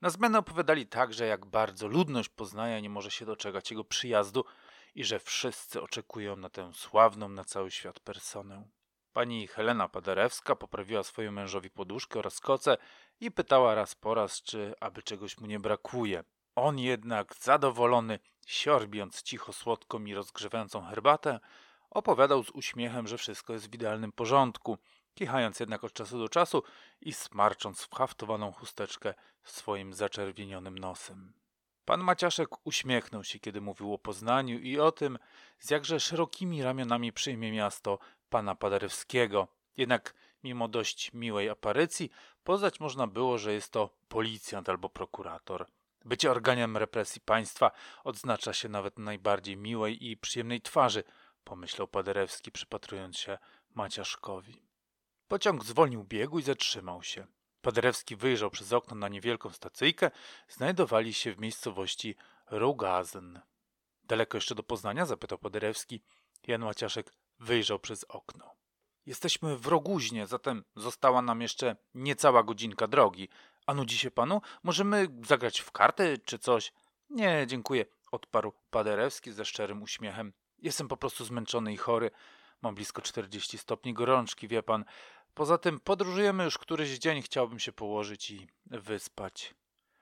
Na 0.00 0.10
zmianę 0.10 0.38
opowiadali 0.38 0.86
także, 0.86 1.26
jak 1.26 1.46
bardzo 1.46 1.88
ludność 1.88 2.28
Poznania 2.28 2.80
nie 2.80 2.90
może 2.90 3.10
się 3.10 3.26
doczekać 3.26 3.70
jego 3.70 3.84
przyjazdu 3.84 4.44
i 4.94 5.04
że 5.04 5.18
wszyscy 5.18 5.82
oczekują 5.82 6.36
na 6.36 6.50
tę 6.50 6.70
sławną 6.74 7.28
na 7.28 7.44
cały 7.44 7.70
świat 7.70 8.00
personę. 8.00 8.68
Pani 9.12 9.46
Helena 9.46 9.88
Paderewska 9.88 10.56
poprawiła 10.56 11.02
swojemu 11.02 11.34
mężowi 11.34 11.70
poduszkę 11.70 12.18
oraz 12.18 12.40
koce 12.40 12.76
i 13.20 13.30
pytała 13.30 13.74
raz 13.74 13.94
po 13.94 14.14
raz, 14.14 14.42
czy 14.42 14.74
aby 14.80 15.02
czegoś 15.02 15.38
mu 15.38 15.46
nie 15.46 15.60
brakuje. 15.60 16.24
On 16.54 16.78
jednak, 16.78 17.34
zadowolony, 17.34 18.18
siorbiąc 18.46 19.22
cicho 19.22 19.52
słodką 19.52 20.04
i 20.04 20.14
rozgrzewającą 20.14 20.84
herbatę, 20.84 21.40
opowiadał 21.90 22.44
z 22.44 22.50
uśmiechem, 22.50 23.06
że 23.06 23.18
wszystko 23.18 23.52
jest 23.52 23.70
w 23.70 23.74
idealnym 23.74 24.12
porządku, 24.12 24.78
kichając 25.14 25.60
jednak 25.60 25.84
od 25.84 25.92
czasu 25.92 26.18
do 26.18 26.28
czasu 26.28 26.62
i 27.00 27.12
smarcząc 27.12 27.82
w 27.82 27.94
haftowaną 27.94 28.52
chusteczkę 28.52 29.14
swoim 29.44 29.94
zaczerwienionym 29.94 30.78
nosem. 30.78 31.32
Pan 31.84 32.00
Maciaszek 32.00 32.66
uśmiechnął 32.66 33.24
się, 33.24 33.38
kiedy 33.38 33.60
mówił 33.60 33.94
o 33.94 33.98
Poznaniu 33.98 34.58
i 34.58 34.78
o 34.78 34.92
tym, 34.92 35.18
z 35.58 35.70
jakże 35.70 36.00
szerokimi 36.00 36.62
ramionami 36.62 37.12
przyjmie 37.12 37.52
miasto 37.52 37.98
pana 38.28 38.54
Paderewskiego. 38.54 39.48
Jednak 39.76 40.14
mimo 40.44 40.68
dość 40.68 41.12
miłej 41.12 41.50
aparycji, 41.50 42.10
poznać 42.44 42.80
można 42.80 43.06
było, 43.06 43.38
że 43.38 43.52
jest 43.52 43.72
to 43.72 43.90
policjant 44.08 44.68
albo 44.68 44.88
prokurator. 44.88 45.66
Bycie 46.04 46.30
organem 46.30 46.76
represji 46.76 47.20
państwa 47.20 47.70
odznacza 48.04 48.52
się 48.52 48.68
nawet 48.68 48.98
najbardziej 48.98 49.56
miłej 49.56 50.10
i 50.10 50.16
przyjemnej 50.16 50.60
twarzy, 50.60 51.04
pomyślał 51.44 51.88
Paderewski, 51.88 52.52
przypatrując 52.52 53.18
się 53.18 53.38
Maciaszkowi. 53.74 54.71
Pociąg 55.32 55.64
zwolnił 55.64 56.04
biegu 56.04 56.38
i 56.38 56.42
zatrzymał 56.42 57.02
się. 57.02 57.26
Paderewski 57.62 58.16
wyjrzał 58.16 58.50
przez 58.50 58.72
okno 58.72 58.96
na 58.96 59.08
niewielką 59.08 59.50
stacyjkę. 59.50 60.10
Znajdowali 60.48 61.14
się 61.14 61.32
w 61.32 61.38
miejscowości 61.38 62.16
Rugazen. 62.50 63.40
Daleko 64.04 64.36
jeszcze 64.36 64.54
do 64.54 64.62
Poznania? 64.62 65.06
zapytał 65.06 65.38
Paderewski. 65.38 66.02
Jan 66.46 66.64
Maciaszek 66.64 67.12
wyjrzał 67.40 67.78
przez 67.78 68.04
okno. 68.04 68.50
Jesteśmy 69.06 69.56
w 69.56 69.66
Roguźnie, 69.66 70.26
zatem 70.26 70.64
została 70.76 71.22
nam 71.22 71.40
jeszcze 71.40 71.76
niecała 71.94 72.42
godzinka 72.42 72.86
drogi. 72.86 73.28
A 73.66 73.74
nudzi 73.74 73.98
się 73.98 74.10
panu? 74.10 74.40
Możemy 74.62 75.08
zagrać 75.26 75.60
w 75.60 75.70
karty 75.70 76.18
czy 76.24 76.38
coś? 76.38 76.72
Nie, 77.10 77.44
dziękuję, 77.46 77.84
odparł 78.10 78.52
Paderewski 78.70 79.32
ze 79.32 79.44
szczerym 79.44 79.82
uśmiechem. 79.82 80.32
Jestem 80.58 80.88
po 80.88 80.96
prostu 80.96 81.24
zmęczony 81.24 81.72
i 81.72 81.76
chory. 81.76 82.10
Mam 82.62 82.74
blisko 82.74 83.02
40 83.02 83.58
stopni 83.58 83.94
gorączki, 83.94 84.48
wie 84.48 84.62
pan. 84.62 84.84
Poza 85.34 85.58
tym 85.58 85.80
podróżujemy 85.80 86.44
już 86.44 86.58
któryś 86.58 86.98
dzień, 86.98 87.22
chciałbym 87.22 87.58
się 87.58 87.72
położyć 87.72 88.30
i 88.30 88.48
wyspać. 88.66 89.54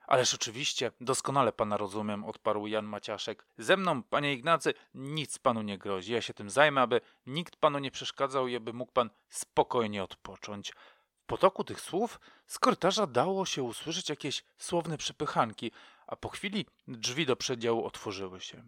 Ależ 0.07 0.33
oczywiście, 0.33 0.91
doskonale 1.01 1.53
pana 1.53 1.77
rozumiem, 1.77 2.25
odparł 2.25 2.67
Jan 2.67 2.85
Maciaszek. 2.85 3.45
Ze 3.57 3.77
mną, 3.77 4.03
panie 4.03 4.33
Ignacy, 4.33 4.73
nic 4.93 5.39
panu 5.39 5.61
nie 5.61 5.77
grozi. 5.77 6.13
Ja 6.13 6.21
się 6.21 6.33
tym 6.33 6.49
zajmę, 6.49 6.81
aby 6.81 7.01
nikt 7.25 7.55
panu 7.55 7.79
nie 7.79 7.91
przeszkadzał 7.91 8.47
i 8.47 8.55
aby 8.55 8.73
mógł 8.73 8.91
pan 8.91 9.09
spokojnie 9.29 10.03
odpocząć. 10.03 10.73
W 11.15 11.25
potoku 11.25 11.63
tych 11.63 11.81
słów 11.81 12.19
z 12.45 12.59
korytarza 12.59 13.07
dało 13.07 13.45
się 13.45 13.63
usłyszeć 13.63 14.09
jakieś 14.09 14.43
słowne 14.57 14.97
przepychanki, 14.97 15.71
a 16.07 16.15
po 16.15 16.29
chwili 16.29 16.65
drzwi 16.87 17.25
do 17.25 17.35
przedziału 17.35 17.85
otworzyły 17.85 18.41
się. 18.41 18.63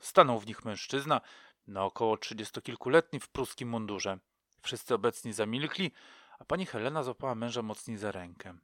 Stanął 0.00 0.40
w 0.40 0.46
nich 0.46 0.64
mężczyzna, 0.64 1.20
na 1.66 1.84
około 1.84 2.16
trzydziestokilkuletni 2.16 3.20
w 3.20 3.28
pruskim 3.28 3.68
mundurze. 3.68 4.18
Wszyscy 4.62 4.94
obecni 4.94 5.32
zamilkli, 5.32 5.92
a 6.38 6.44
pani 6.44 6.66
Helena 6.66 7.02
złapała 7.02 7.34
męża 7.34 7.62
mocniej 7.62 7.96
za 7.96 8.12
rękę. 8.12 8.54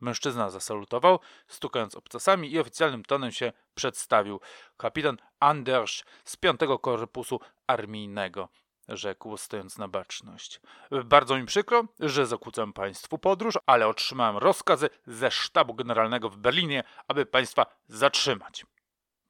Mężczyzna 0.00 0.50
zasalutował, 0.50 1.20
stukając 1.48 1.94
obcasami 1.94 2.52
i 2.52 2.58
oficjalnym 2.58 3.04
tonem 3.04 3.32
się 3.32 3.52
przedstawił. 3.74 4.40
Kapitan 4.76 5.16
Anders 5.40 6.04
z 6.24 6.36
piątego 6.36 6.78
korpusu 6.78 7.40
armijnego, 7.66 8.48
rzekł, 8.88 9.36
stojąc 9.36 9.78
na 9.78 9.88
baczność. 9.88 10.60
Bardzo 11.04 11.36
mi 11.36 11.46
przykro, 11.46 11.84
że 12.00 12.26
zakłócam 12.26 12.72
państwu 12.72 13.18
podróż, 13.18 13.58
ale 13.66 13.88
otrzymałem 13.88 14.36
rozkazy 14.36 14.90
ze 15.06 15.30
sztabu 15.30 15.74
generalnego 15.74 16.30
w 16.30 16.36
Berlinie, 16.36 16.84
aby 17.08 17.26
państwa 17.26 17.66
zatrzymać. 17.88 18.66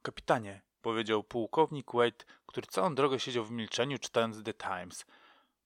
Kapitanie, 0.02 0.62
powiedział 0.82 1.24
pułkownik 1.24 1.92
Wade, 1.92 2.24
który 2.46 2.66
całą 2.66 2.94
drogę 2.94 3.20
siedział 3.20 3.44
w 3.44 3.50
milczeniu, 3.50 3.98
czytając 3.98 4.42
The 4.42 4.54
Times. 4.54 5.06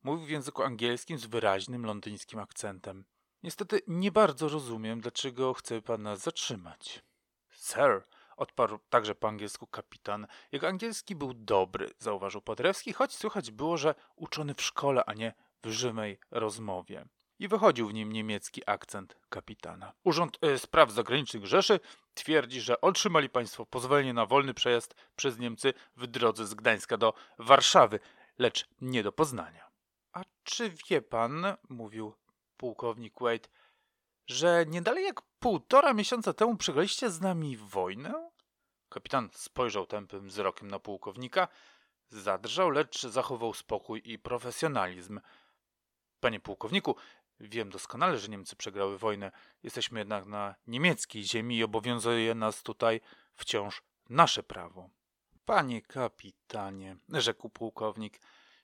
Mówił 0.03 0.27
w 0.27 0.31
języku 0.31 0.63
angielskim 0.63 1.19
z 1.19 1.27
wyraźnym 1.27 1.87
londyńskim 1.87 2.39
akcentem. 2.39 3.05
Niestety 3.43 3.81
nie 3.87 4.13
bardzo 4.13 4.49
rozumiem, 4.49 5.01
dlaczego 5.01 5.55
chce 5.55 5.83
pan 5.83 6.03
nas 6.03 6.21
zatrzymać. 6.21 7.03
Sir, 7.51 8.05
odparł 8.37 8.79
także 8.91 9.15
po 9.15 9.29
angielsku 9.29 9.67
kapitan. 9.67 10.27
Jego 10.53 10.69
angielski 10.69 11.15
był 11.15 11.35
dobry, 11.35 11.91
zauważył 11.99 12.43
Podrewski, 12.43 12.93
choć 12.93 13.15
słychać 13.15 13.51
było, 13.51 13.77
że 13.77 13.95
uczony 14.17 14.55
w 14.55 14.63
szkole, 14.63 15.05
a 15.05 15.15
nie 15.15 15.35
w 15.63 15.71
żymej 15.71 16.19
rozmowie. 16.31 17.05
I 17.39 17.49
wychodził 17.49 17.89
w 17.89 17.95
nim 17.95 18.13
niemiecki 18.13 18.63
akcent 18.67 19.17
kapitana. 19.29 19.93
Urząd 20.05 20.39
y, 20.45 20.59
Spraw 20.59 20.93
Zagranicznych 20.93 21.47
Rzeszy 21.47 21.81
twierdzi, 22.15 22.61
że 22.61 22.81
otrzymali 22.81 23.29
państwo 23.29 23.67
pozwolenie 23.67 24.13
na 24.13 24.27
wolny 24.27 24.55
przejazd 24.55 24.95
przez 25.17 25.39
Niemcy 25.39 25.75
w 25.97 26.07
drodze 26.07 26.47
z 26.47 26.55
Gdańska 26.55 26.97
do 26.97 27.15
Warszawy, 27.39 28.01
lecz 28.39 28.69
nie 28.81 29.03
do 29.03 29.13
Poznania. 29.13 29.62
A 30.13 30.23
czy 30.43 30.71
wie 30.89 31.03
pan, 31.03 31.47
mówił 31.69 32.15
pułkownik 32.57 33.21
Wade, 33.21 33.49
że 34.27 34.65
nie 34.69 34.83
dalej 34.83 35.05
jak 35.05 35.23
półtora 35.39 35.93
miesiąca 35.95 36.33
temu 36.33 36.57
przegraliście 36.57 37.11
z 37.11 37.21
nami 37.21 37.57
wojnę? 37.57 38.31
Kapitan 38.89 39.29
spojrzał 39.33 39.87
tępym 39.87 40.29
wzrokiem 40.29 40.69
na 40.69 40.79
pułkownika, 40.79 41.49
zadrżał, 42.09 42.71
lecz 42.71 43.03
zachował 43.07 43.55
spokój 43.55 44.03
i 44.05 44.19
profesjonalizm. 44.19 45.21
Panie 46.21 46.41
pułkowniku, 46.41 46.97
wiem 47.41 47.71
doskonale, 47.71 48.19
że 48.19 48.29
Niemcy 48.29 48.57
przegrały 48.57 48.99
wojnę. 48.99 49.33
Jesteśmy 49.63 49.99
jednak 49.99 50.27
na 50.27 50.55
niemieckiej 50.67 51.25
ziemi 51.25 51.57
i 51.57 51.65
obowiązuje 51.65 52.35
nas 52.35 52.63
tutaj 52.63 53.01
wciąż 53.35 53.83
nasze 54.09 54.43
prawo. 54.43 54.91
Panie 55.45 55.83
kapitanie, 55.83 56.97
rzekł 57.09 57.49
pułkownik, 57.49 58.21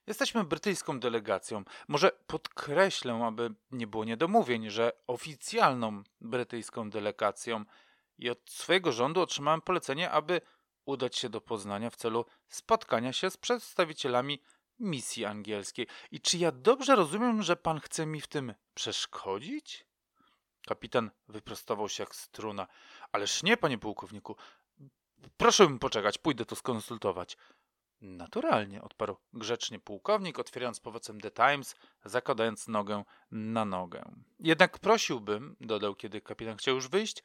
Jesteśmy 0.08 0.44
brytyjską 0.44 1.00
delegacją. 1.00 1.64
Może 1.88 2.10
podkreślę, 2.26 3.14
aby 3.14 3.54
nie 3.70 3.86
było 3.86 4.04
niedomówień, 4.04 4.70
że 4.70 4.92
oficjalną 5.06 6.02
brytyjską 6.20 6.90
delegacją 6.90 7.64
i 8.18 8.30
od 8.30 8.50
swojego 8.50 8.92
rządu 8.92 9.20
otrzymałem 9.20 9.60
polecenie, 9.60 10.10
aby 10.10 10.40
udać 10.84 11.16
się 11.16 11.28
do 11.28 11.40
Poznania 11.40 11.90
w 11.90 11.96
celu 11.96 12.24
spotkania 12.48 13.12
się 13.12 13.30
z 13.30 13.36
przedstawicielami 13.36 14.42
misji 14.78 15.24
angielskiej. 15.24 15.86
I 16.10 16.20
czy 16.20 16.38
ja 16.38 16.52
dobrze 16.52 16.96
rozumiem, 16.96 17.42
że 17.42 17.56
pan 17.56 17.80
chce 17.80 18.06
mi 18.06 18.20
w 18.20 18.26
tym 18.26 18.54
przeszkodzić? 18.74 19.86
Kapitan 20.66 21.10
wyprostował 21.28 21.88
się 21.88 22.02
jak 22.02 22.14
struna. 22.14 22.66
Ależ 23.12 23.42
nie, 23.42 23.56
panie 23.56 23.78
pułkowniku. 23.78 24.36
Proszę 25.36 25.68
mi 25.68 25.78
poczekać, 25.78 26.18
pójdę 26.18 26.44
to 26.44 26.56
skonsultować. 26.56 27.36
Naturalnie, 28.00 28.82
odparł 28.82 29.16
grzecznie 29.32 29.78
pułkownik, 29.78 30.38
otwierając 30.38 30.80
powocem 30.80 31.20
The 31.20 31.30
Times, 31.30 31.76
zakładając 32.04 32.68
nogę 32.68 33.04
na 33.30 33.64
nogę. 33.64 34.14
Jednak 34.38 34.78
prosiłbym, 34.78 35.56
dodał, 35.60 35.94
kiedy 35.94 36.20
kapitan 36.20 36.56
chciał 36.56 36.74
już 36.74 36.88
wyjść, 36.88 37.22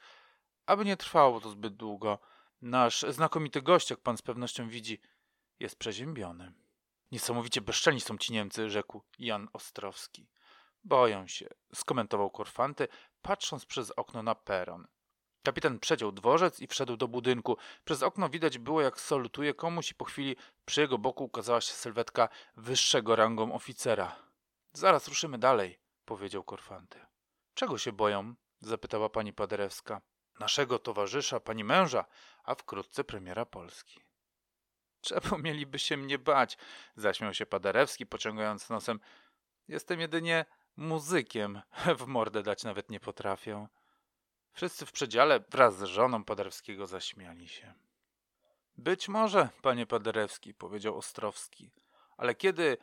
aby 0.66 0.84
nie 0.84 0.96
trwało 0.96 1.40
to 1.40 1.50
zbyt 1.50 1.76
długo. 1.76 2.18
Nasz 2.62 3.04
znakomity 3.08 3.62
gość, 3.62 3.90
jak 3.90 4.00
pan 4.00 4.16
z 4.16 4.22
pewnością 4.22 4.68
widzi, 4.68 5.00
jest 5.60 5.76
przeziębiony. 5.76 6.52
Niesamowicie 7.12 7.60
bezczelni 7.60 8.00
są 8.00 8.18
ci 8.18 8.32
Niemcy, 8.32 8.70
rzekł 8.70 9.02
Jan 9.18 9.48
Ostrowski. 9.52 10.28
Boją 10.84 11.26
się, 11.26 11.48
skomentował 11.74 12.30
Korfanty, 12.30 12.88
patrząc 13.22 13.66
przez 13.66 13.90
okno 13.90 14.22
na 14.22 14.34
peron. 14.34 14.86
Kapitan 15.44 15.78
przeciął 15.78 16.12
dworzec 16.12 16.60
i 16.60 16.66
wszedł 16.66 16.96
do 16.96 17.08
budynku. 17.08 17.56
Przez 17.84 18.02
okno 18.02 18.28
widać 18.28 18.58
było, 18.58 18.80
jak 18.80 19.00
salutuje 19.00 19.54
komuś 19.54 19.90
i 19.90 19.94
po 19.94 20.04
chwili 20.04 20.36
przy 20.64 20.80
jego 20.80 20.98
boku 20.98 21.24
ukazała 21.24 21.60
się 21.60 21.72
sylwetka 21.72 22.28
wyższego 22.56 23.16
rangą 23.16 23.54
oficera. 23.54 24.16
Zaraz 24.72 25.08
ruszymy 25.08 25.38
dalej, 25.38 25.78
powiedział 26.04 26.44
Korfanty. 26.44 27.00
Czego 27.54 27.78
się 27.78 27.92
boją? 27.92 28.34
zapytała 28.60 29.08
pani 29.08 29.32
Paderewska. 29.32 30.00
naszego 30.40 30.78
towarzysza, 30.78 31.40
pani 31.40 31.64
męża, 31.64 32.04
a 32.44 32.54
wkrótce 32.54 33.04
premiera 33.04 33.46
Polski. 33.46 34.00
Czemu 35.00 35.38
mieliby 35.38 35.78
się 35.78 35.96
mnie 35.96 36.18
bać? 36.18 36.58
Zaśmiał 36.96 37.34
się 37.34 37.46
Paderewski, 37.46 38.06
pociągając 38.06 38.70
nosem. 38.70 39.00
Jestem 39.68 40.00
jedynie 40.00 40.44
muzykiem. 40.76 41.62
W 41.98 42.06
mordę 42.06 42.42
dać 42.42 42.64
nawet 42.64 42.90
nie 42.90 43.00
potrafię. 43.00 43.68
Wszyscy 44.54 44.86
w 44.86 44.92
przedziale 44.92 45.40
wraz 45.40 45.78
z 45.78 45.82
żoną 45.82 46.24
Paderewskiego 46.24 46.86
zaśmiali 46.86 47.48
się. 47.48 47.74
Być 48.76 49.08
może, 49.08 49.48
panie 49.62 49.86
Paderewski, 49.86 50.54
powiedział 50.54 50.98
Ostrowski, 50.98 51.70
ale 52.16 52.34
kiedy 52.34 52.76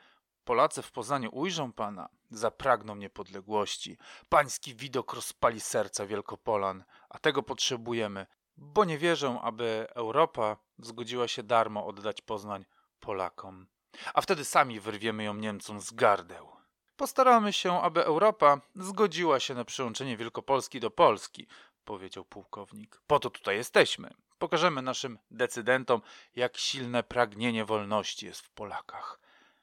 Polacy 0.44 0.82
w 0.82 0.92
Poznaniu 0.92 1.30
ujrzą 1.34 1.74
pana, 1.74 2.10
zapragną 2.32 2.96
niepodległości. 2.96 3.98
Pański 4.30 4.76
widok 4.76 5.14
rozpali 5.14 5.60
serca 5.60 6.06
Wielkopolan, 6.06 6.84
a 7.10 7.20
tego 7.20 7.44
potrzebujemy, 7.44 8.26
bo 8.58 8.86
nie 8.86 8.98
wierzę, 8.98 9.40
aby 9.44 9.88
Europa 9.90 10.58
zgodziła 10.80 11.28
się 11.28 11.44
darmo 11.44 11.86
oddać 11.86 12.22
Poznań 12.22 12.66
Polakom. 13.00 13.68
A 14.14 14.22
wtedy 14.22 14.46
sami 14.46 14.80
wyrwiemy 14.80 15.24
ją 15.24 15.34
Niemcom 15.34 15.82
z 15.82 15.92
gardeł. 15.92 16.61
Postaramy 17.02 17.54
się, 17.54 17.82
aby 17.82 18.06
Europa 18.06 18.62
zgodziła 18.76 19.40
się 19.40 19.54
na 19.54 19.66
przyłączenie 19.66 20.18
Wielkopolski 20.18 20.80
do 20.80 20.92
Polski, 20.92 21.48
powiedział 21.86 22.26
pułkownik. 22.26 23.02
Po 23.08 23.20
to 23.20 23.30
tutaj 23.30 23.56
jesteśmy. 23.56 24.14
Pokażemy 24.40 24.82
naszym 24.82 25.20
decydentom, 25.32 26.02
jak 26.36 26.58
silne 26.58 27.04
pragnienie 27.04 27.66
wolności 27.66 28.26
jest 28.26 28.42
w 28.42 28.50
Polakach. 28.50 29.20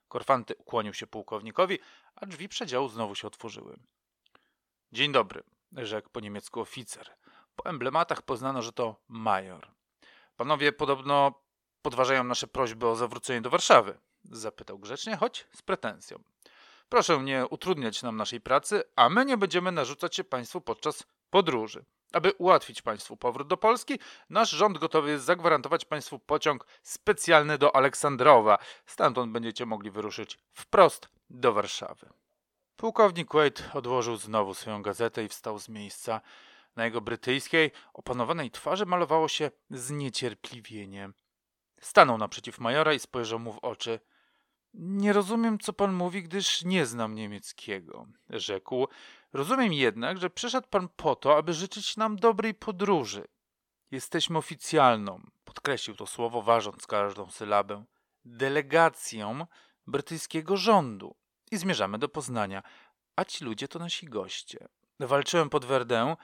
Korfanty 0.09 0.55
ukłonił 0.55 0.95
się 0.95 1.07
pułkownikowi, 1.07 1.79
a 2.15 2.27
drzwi 2.27 2.49
przedziału 2.49 2.89
znowu 2.89 3.15
się 3.15 3.27
otworzyły. 3.27 3.77
Dzień 4.93 5.13
dobry, 5.13 5.43
rzekł 5.73 6.11
po 6.11 6.21
niemiecku 6.21 6.61
oficer. 6.61 7.11
Po 7.57 7.71
emblematach 7.71 8.23
poznano, 8.23 8.63
że 8.63 8.73
to 8.73 8.97
major. 9.09 9.71
Panowie 10.37 10.73
podobno 10.73 11.43
podważają 11.83 12.25
nasze 12.25 12.47
prośby 12.47 12.87
o 12.87 12.97
zawrócenie 12.97 13.41
do 13.41 13.51
Warszawy, 13.51 13.99
zapytał 14.25 14.79
grzecznie, 14.79 15.17
choć 15.17 15.47
z 15.53 15.63
pretensją. 15.63 16.23
Proszę 16.89 17.19
nie 17.23 17.47
utrudniać 17.47 18.03
nam 18.03 18.17
naszej 18.17 18.41
pracy, 18.41 18.83
a 18.97 19.09
my 19.09 19.25
nie 19.25 19.37
będziemy 19.37 19.73
narzucać 19.73 20.17
się 20.17 20.25
państwu 20.25 20.61
podczas 20.61 21.05
podróży. 21.31 21.85
Aby 22.13 22.33
ułatwić 22.33 22.83
Państwu 22.83 23.17
powrót 23.17 23.49
do 23.49 23.57
Polski, 23.57 23.99
nasz 24.31 24.51
rząd 24.51 24.79
gotowy 24.79 25.11
jest 25.11 25.25
zagwarantować 25.25 25.85
Państwu 25.85 26.19
pociąg 26.19 26.67
specjalny 26.83 27.59
do 27.59 27.77
Aleksandrowa. 27.77 28.59
Stamtąd 28.87 29.33
będziecie 29.33 29.67
mogli 29.67 29.91
wyruszyć 29.91 30.39
wprost 30.53 31.09
do 31.31 31.53
Warszawy. 31.53 32.09
Pułkownik 32.77 33.35
Wade 33.35 33.73
odłożył 33.75 34.17
znowu 34.17 34.55
swoją 34.55 34.83
gazetę 34.83 35.25
i 35.25 35.29
wstał 35.29 35.59
z 35.59 35.69
miejsca. 35.69 36.21
Na 36.77 36.85
jego 36.85 37.01
brytyjskiej, 37.01 37.71
opanowanej 37.95 38.51
twarzy 38.51 38.87
malowało 38.87 39.29
się 39.29 39.51
zniecierpliwienie. 39.71 41.11
Stanął 41.81 42.19
naprzeciw 42.19 42.59
majora 42.59 42.93
i 42.93 42.99
spojrzał 42.99 43.39
mu 43.39 43.53
w 43.53 43.59
oczy. 43.59 44.01
Nie 44.75 45.13
rozumiem, 45.13 45.59
co 45.59 45.73
pan 45.73 45.93
mówi, 45.93 46.23
gdyż 46.23 46.65
nie 46.65 46.87
znam 46.87 47.15
niemieckiego, 47.15 48.07
rzekł. 48.31 48.87
Rozumiem 49.33 49.73
jednak, 49.73 50.19
że 50.19 50.31
przyszedł 50.31 50.69
pan 50.69 50.89
po 50.97 51.17
to, 51.17 51.37
aby 51.37 51.55
życzyć 51.55 51.97
nam 51.97 52.17
dobrej 52.17 52.55
podróży. 52.55 53.25
Jesteśmy 53.91 54.39
oficjalną, 54.39 55.23
podkreślił 55.45 55.97
to 55.97 56.07
słowo, 56.07 56.43
ważąc 56.43 56.87
każdą 56.87 57.31
sylabę, 57.31 57.85
delegacją 58.25 59.47
brytyjskiego 59.87 60.57
rządu 60.57 61.15
i 61.51 61.57
zmierzamy 61.57 61.99
do 61.99 62.09
Poznania, 62.09 62.63
a 63.17 63.25
ci 63.25 63.45
ludzie 63.45 63.69
to 63.69 63.79
nasi 63.79 64.07
goście. 64.07 64.69
Walczyłem 65.01 65.51
pod 65.51 65.65
Verdun, 65.65 66.17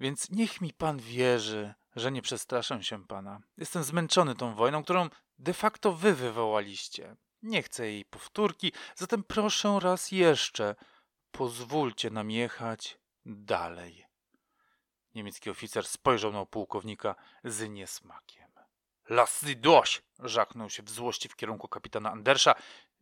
więc 0.00 0.30
niech 0.30 0.60
mi 0.60 0.72
pan 0.72 0.98
wierzy, 0.98 1.74
że 1.96 2.12
nie 2.12 2.22
przestraszę 2.22 2.82
się 2.82 3.06
pana. 3.06 3.40
Jestem 3.56 3.82
zmęczony 3.82 4.34
tą 4.34 4.54
wojną, 4.54 4.82
którą 4.82 5.08
de 5.38 5.52
facto 5.52 5.92
wy 5.92 6.14
wywołaliście. 6.14 7.16
Nie 7.46 7.62
chcę 7.62 7.86
jej 7.86 8.04
powtórki, 8.04 8.72
zatem 8.94 9.24
proszę 9.24 9.78
raz 9.82 10.12
jeszcze, 10.12 10.74
pozwólcie 11.30 12.10
nam 12.10 12.30
jechać 12.30 12.98
dalej. 13.26 14.06
Niemiecki 15.14 15.50
oficer 15.50 15.86
spojrzał 15.86 16.32
na 16.32 16.46
pułkownika 16.46 17.14
z 17.44 17.68
niesmakiem. 17.68 18.50
Lasy 19.08 19.54
dość! 19.54 20.02
żachnął 20.18 20.70
się 20.70 20.82
w 20.82 20.90
złości 20.90 21.28
w 21.28 21.36
kierunku 21.36 21.68
kapitana 21.68 22.10
Andersza 22.10 22.54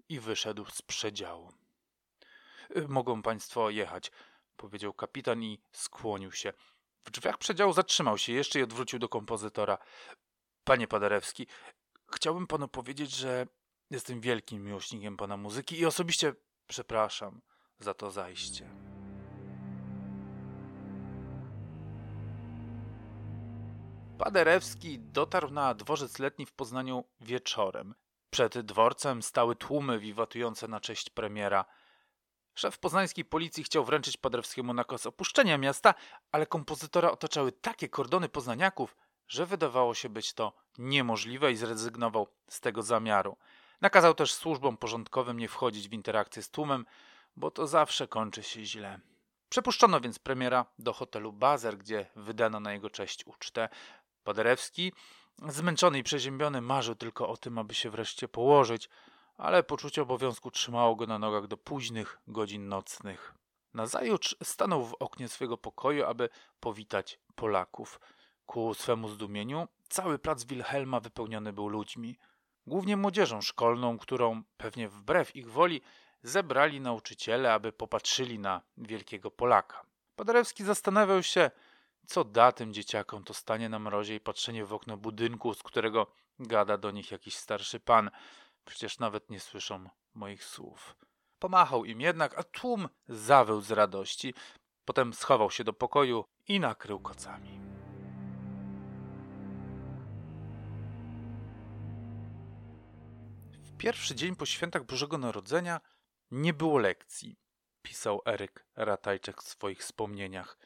i 0.08 0.20
wyszedł 0.20 0.66
z 0.70 0.82
przedziału. 0.82 1.52
Mogą 2.88 3.22
państwo 3.22 3.70
jechać, 3.70 4.10
powiedział 4.56 4.92
kapitan 4.92 5.42
i 5.42 5.60
skłonił 5.72 6.32
się. 6.32 6.52
W 7.04 7.10
drzwiach 7.10 7.38
przedziału 7.38 7.72
zatrzymał 7.72 8.18
się 8.18 8.32
jeszcze 8.32 8.58
i 8.58 8.62
odwrócił 8.62 8.98
do 8.98 9.08
kompozytora. 9.08 9.78
Panie 10.64 10.88
Paderewski, 10.88 11.46
chciałbym 12.14 12.46
panu 12.46 12.68
powiedzieć, 12.68 13.10
że 13.10 13.46
jestem 13.90 14.20
wielkim 14.20 14.64
miłośnikiem 14.64 15.16
pana 15.16 15.36
muzyki 15.36 15.78
i 15.78 15.86
osobiście 15.86 16.34
przepraszam 16.66 17.40
za 17.78 17.94
to 17.94 18.10
zajście. 18.10 18.70
Paderewski 24.18 24.98
dotarł 24.98 25.50
na 25.50 25.74
dworzec 25.74 26.18
letni 26.18 26.46
w 26.46 26.52
Poznaniu 26.52 27.04
wieczorem. 27.20 27.94
Przed 28.30 28.58
dworcem 28.58 29.22
stały 29.22 29.56
tłumy 29.56 29.98
wiwatujące 29.98 30.68
na 30.68 30.80
cześć 30.80 31.10
premiera. 31.10 31.64
Szef 32.54 32.78
poznańskiej 32.78 33.24
policji 33.24 33.64
chciał 33.64 33.84
wręczyć 33.84 34.16
Paderewskiemu 34.16 34.74
nakaz 34.74 35.06
opuszczenia 35.06 35.58
miasta, 35.58 35.94
ale 36.32 36.46
kompozytora 36.46 37.10
otaczały 37.10 37.52
takie 37.52 37.88
kordony 37.88 38.28
poznaniaków, 38.28 38.96
że 39.28 39.46
wydawało 39.46 39.94
się 39.94 40.08
być 40.08 40.32
to 40.32 40.52
niemożliwe 40.78 41.52
i 41.52 41.56
zrezygnował 41.56 42.26
z 42.48 42.60
tego 42.60 42.82
zamiaru. 42.82 43.36
Nakazał 43.84 44.14
też 44.14 44.34
służbom 44.34 44.76
porządkowym 44.76 45.38
nie 45.38 45.48
wchodzić 45.48 45.88
w 45.88 45.92
interakcję 45.92 46.42
z 46.42 46.50
tłumem, 46.50 46.86
bo 47.36 47.50
to 47.50 47.66
zawsze 47.66 48.08
kończy 48.08 48.42
się 48.42 48.64
źle. 48.64 49.00
Przepuszczono 49.48 50.00
więc 50.00 50.18
premiera 50.18 50.66
do 50.78 50.92
hotelu 50.92 51.32
Bazer, 51.32 51.78
gdzie 51.78 52.06
wydano 52.16 52.60
na 52.60 52.72
jego 52.72 52.90
cześć 52.90 53.26
ucztę. 53.26 53.68
Paderewski, 54.22 54.92
zmęczony 55.48 55.98
i 55.98 56.02
przeziębiony, 56.02 56.60
marzył 56.60 56.94
tylko 56.94 57.28
o 57.28 57.36
tym, 57.36 57.58
aby 57.58 57.74
się 57.74 57.90
wreszcie 57.90 58.28
położyć, 58.28 58.88
ale 59.36 59.62
poczucie 59.62 60.02
obowiązku 60.02 60.50
trzymało 60.50 60.96
go 60.96 61.06
na 61.06 61.18
nogach 61.18 61.46
do 61.46 61.56
późnych 61.56 62.18
godzin 62.26 62.68
nocnych. 62.68 63.34
Nazajutrz 63.74 64.36
stanął 64.42 64.84
w 64.84 64.94
oknie 64.94 65.28
swego 65.28 65.58
pokoju, 65.58 66.04
aby 66.04 66.28
powitać 66.60 67.20
Polaków. 67.34 68.00
Ku 68.46 68.74
swemu 68.74 69.08
zdumieniu 69.08 69.68
cały 69.88 70.18
plac 70.18 70.44
Wilhelma 70.44 71.00
wypełniony 71.00 71.52
był 71.52 71.68
ludźmi, 71.68 72.18
głównie 72.66 72.96
młodzieżą 72.96 73.40
szkolną, 73.40 73.98
którą 73.98 74.42
pewnie 74.56 74.88
wbrew 74.88 75.36
ich 75.36 75.50
woli 75.50 75.80
zebrali 76.22 76.80
nauczyciele, 76.80 77.52
aby 77.52 77.72
popatrzyli 77.72 78.38
na 78.38 78.62
wielkiego 78.76 79.30
Polaka. 79.30 79.86
Paderewski 80.16 80.64
zastanawiał 80.64 81.22
się, 81.22 81.50
co 82.06 82.24
da 82.24 82.52
tym 82.52 82.72
dzieciakom 82.72 83.24
to 83.24 83.34
stanie 83.34 83.68
na 83.68 83.78
mrozie 83.78 84.14
i 84.14 84.20
patrzenie 84.20 84.64
w 84.64 84.72
okno 84.72 84.96
budynku, 84.96 85.54
z 85.54 85.62
którego 85.62 86.06
gada 86.38 86.78
do 86.78 86.90
nich 86.90 87.10
jakiś 87.10 87.36
starszy 87.36 87.80
pan. 87.80 88.10
Przecież 88.64 88.98
nawet 88.98 89.30
nie 89.30 89.40
słyszą 89.40 89.88
moich 90.14 90.44
słów. 90.44 90.96
Pomachał 91.38 91.84
im 91.84 92.00
jednak, 92.00 92.38
a 92.38 92.42
tłum 92.42 92.88
zawył 93.08 93.60
z 93.60 93.70
radości. 93.70 94.34
Potem 94.84 95.14
schował 95.14 95.50
się 95.50 95.64
do 95.64 95.72
pokoju 95.72 96.24
i 96.48 96.60
nakrył 96.60 97.00
kocami. 97.00 97.73
Pierwszy 103.84 104.14
dzień 104.14 104.36
po 104.36 104.46
świętach 104.46 104.84
Bożego 104.84 105.18
Narodzenia 105.18 105.80
nie 106.30 106.52
było 106.52 106.78
lekcji, 106.78 107.38
pisał 107.82 108.22
Eryk 108.26 108.66
Ratajczek 108.76 109.42
w 109.42 109.48
swoich 109.48 109.78
wspomnieniach. 109.78 110.58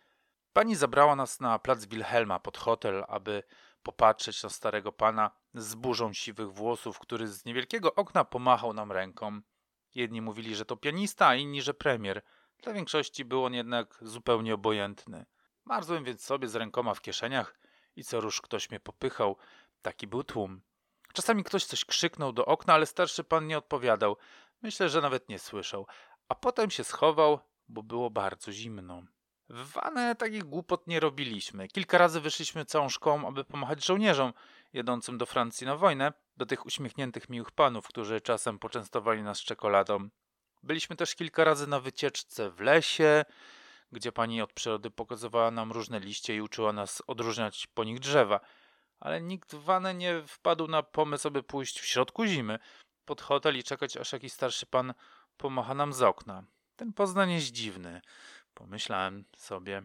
Pani 0.53 0.77
zabrała 0.77 1.17
nas 1.17 1.41
na 1.41 1.59
plac 1.59 1.85
Wilhelma 1.85 2.39
pod 2.39 2.59
hotel, 2.59 3.05
aby 3.09 3.43
popatrzeć 3.83 4.43
na 4.43 4.49
starego 4.49 4.93
pana 4.93 5.31
z 5.55 5.75
burzą 5.75 6.13
siwych 6.13 6.53
włosów, 6.53 6.99
który 6.99 7.29
z 7.29 7.45
niewielkiego 7.45 7.95
okna 7.95 8.25
pomachał 8.25 8.73
nam 8.73 8.93
ręką. 8.93 9.41
Jedni 9.95 10.21
mówili, 10.21 10.55
że 10.55 10.65
to 10.65 10.77
pianista, 10.77 11.29
a 11.29 11.35
inni, 11.35 11.63
że 11.63 11.75
premier. 11.75 12.23
Dla 12.63 12.73
większości 12.73 13.25
był 13.25 13.45
on 13.45 13.55
jednak 13.55 13.99
zupełnie 14.03 14.55
obojętny. 14.55 15.27
Marzłem 15.65 16.05
więc 16.05 16.25
sobie 16.25 16.49
z 16.49 16.55
rękoma 16.55 16.95
w 16.95 17.01
kieszeniach 17.01 17.59
i 17.97 18.05
co 18.05 18.21
rusz 18.21 18.41
ktoś 18.41 18.71
mnie 18.71 18.81
popychał. 18.81 19.37
Taki 19.83 20.07
był 20.07 20.25
tłum. 20.25 20.61
Czasami 21.19 21.45
ktoś 21.45 21.65
coś 21.65 21.85
krzyknął 21.85 22.33
do 22.33 22.47
okna, 22.47 22.75
ale 22.75 22.87
starszy 22.87 23.25
pan 23.25 23.47
nie 23.47 23.59
odpowiadał. 23.59 24.17
Myślę, 24.63 24.89
że 24.89 25.01
nawet 25.01 25.29
nie 25.29 25.39
słyszał. 25.39 25.87
A 26.29 26.35
potem 26.35 26.71
się 26.71 26.85
schował, 26.85 27.39
bo 27.69 27.83
było 27.83 28.11
bardzo 28.11 28.53
zimno. 28.53 29.03
W 29.49 29.73
Wanę 29.73 30.15
takich 30.15 30.45
głupot 30.45 30.87
nie 30.87 31.01
robiliśmy. 31.01 31.69
Kilka 31.69 31.99
razy 31.99 32.21
wyszliśmy 32.21 32.65
całą 32.65 32.89
szkołą, 32.89 33.29
aby 33.29 33.45
pomachać 33.45 33.85
żołnierzom 33.85 34.33
jadącym 34.73 35.19
do 35.19 35.27
Francji 35.27 35.67
na 35.67 35.77
wojnę, 35.77 36.13
do 36.37 36.47
tych 36.47 36.67
uśmiechniętych 36.67 37.29
miłych 37.29 37.51
panów, 37.51 37.89
którzy 37.89 38.21
czasem 38.21 38.59
poczęstowali 38.59 39.23
nas 39.23 39.41
czekoladą. 39.41 40.09
Byliśmy 40.63 40.97
też 40.97 41.15
kilka 41.15 41.45
razy 41.45 41.67
na 41.67 41.81
wycieczce 41.81 42.51
w 42.51 42.61
lesie, 42.61 43.25
gdzie 43.93 44.13
pani 44.13 44.43
od 44.43 44.53
przyrody 44.53 44.91
pokazywała 44.91 45.51
nam 45.51 45.73
różne 45.73 46.01
liście 46.01 46.37
i 46.37 46.41
uczyła 46.41 46.73
nas 46.73 47.03
odróżniać 47.07 47.67
po 47.67 47.85
nich 47.85 47.99
drzewa. 47.99 48.41
Ale 49.01 49.21
nikt 49.21 49.55
w 49.55 49.69
nie 49.95 50.23
wpadł 50.27 50.69
na 50.69 50.83
pomysł, 50.83 51.29
aby 51.29 51.43
pójść 51.43 51.81
w 51.81 51.87
środku 51.87 52.27
zimy 52.27 52.59
pod 53.05 53.21
hotel 53.21 53.59
i 53.59 53.63
czekać, 53.63 53.97
aż 53.97 54.13
jakiś 54.13 54.33
starszy 54.33 54.67
pan 54.67 54.95
pomacha 55.37 55.75
nam 55.75 55.93
z 55.93 56.03
okna. 56.03 56.45
Ten 56.77 56.93
Poznań 56.93 57.31
jest 57.33 57.47
dziwny, 57.47 58.01
pomyślałem 58.55 59.25
sobie. 59.37 59.83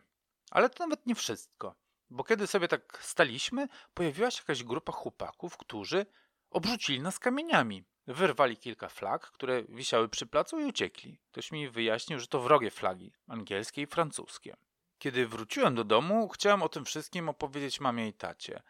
Ale 0.52 0.70
to 0.70 0.84
nawet 0.84 1.06
nie 1.06 1.16
wszystko, 1.16 1.76
bo 2.10 2.24
kiedy 2.24 2.48
sobie 2.48 2.68
tak 2.68 3.00
staliśmy, 3.02 3.68
pojawiła 3.94 4.32
się 4.32 4.42
jakaś 4.42 4.64
grupa 4.64 4.92
chłopaków, 4.92 5.58
którzy 5.58 6.06
obrzucili 6.50 7.02
nas 7.02 7.20
kamieniami. 7.20 7.84
Wyrwali 8.08 8.58
kilka 8.58 8.90
flag, 8.90 9.32
które 9.32 9.64
wisiały 9.64 10.10
przy 10.10 10.26
placu 10.26 10.60
i 10.60 10.66
uciekli. 10.66 11.20
Ktoś 11.32 11.52
mi 11.52 11.70
wyjaśnił, 11.70 12.20
że 12.20 12.28
to 12.28 12.40
wrogie 12.40 12.72
flagi, 12.72 13.14
angielskie 13.28 13.82
i 13.82 13.88
francuskie. 13.88 14.56
Kiedy 14.98 15.28
wróciłem 15.28 15.76
do 15.76 15.84
domu, 15.84 16.30
chciałem 16.30 16.64
o 16.64 16.70
tym 16.70 16.86
wszystkim 16.86 17.30
opowiedzieć 17.30 17.80
mamie 17.80 18.08
i 18.08 18.14
tacie. 18.14 18.62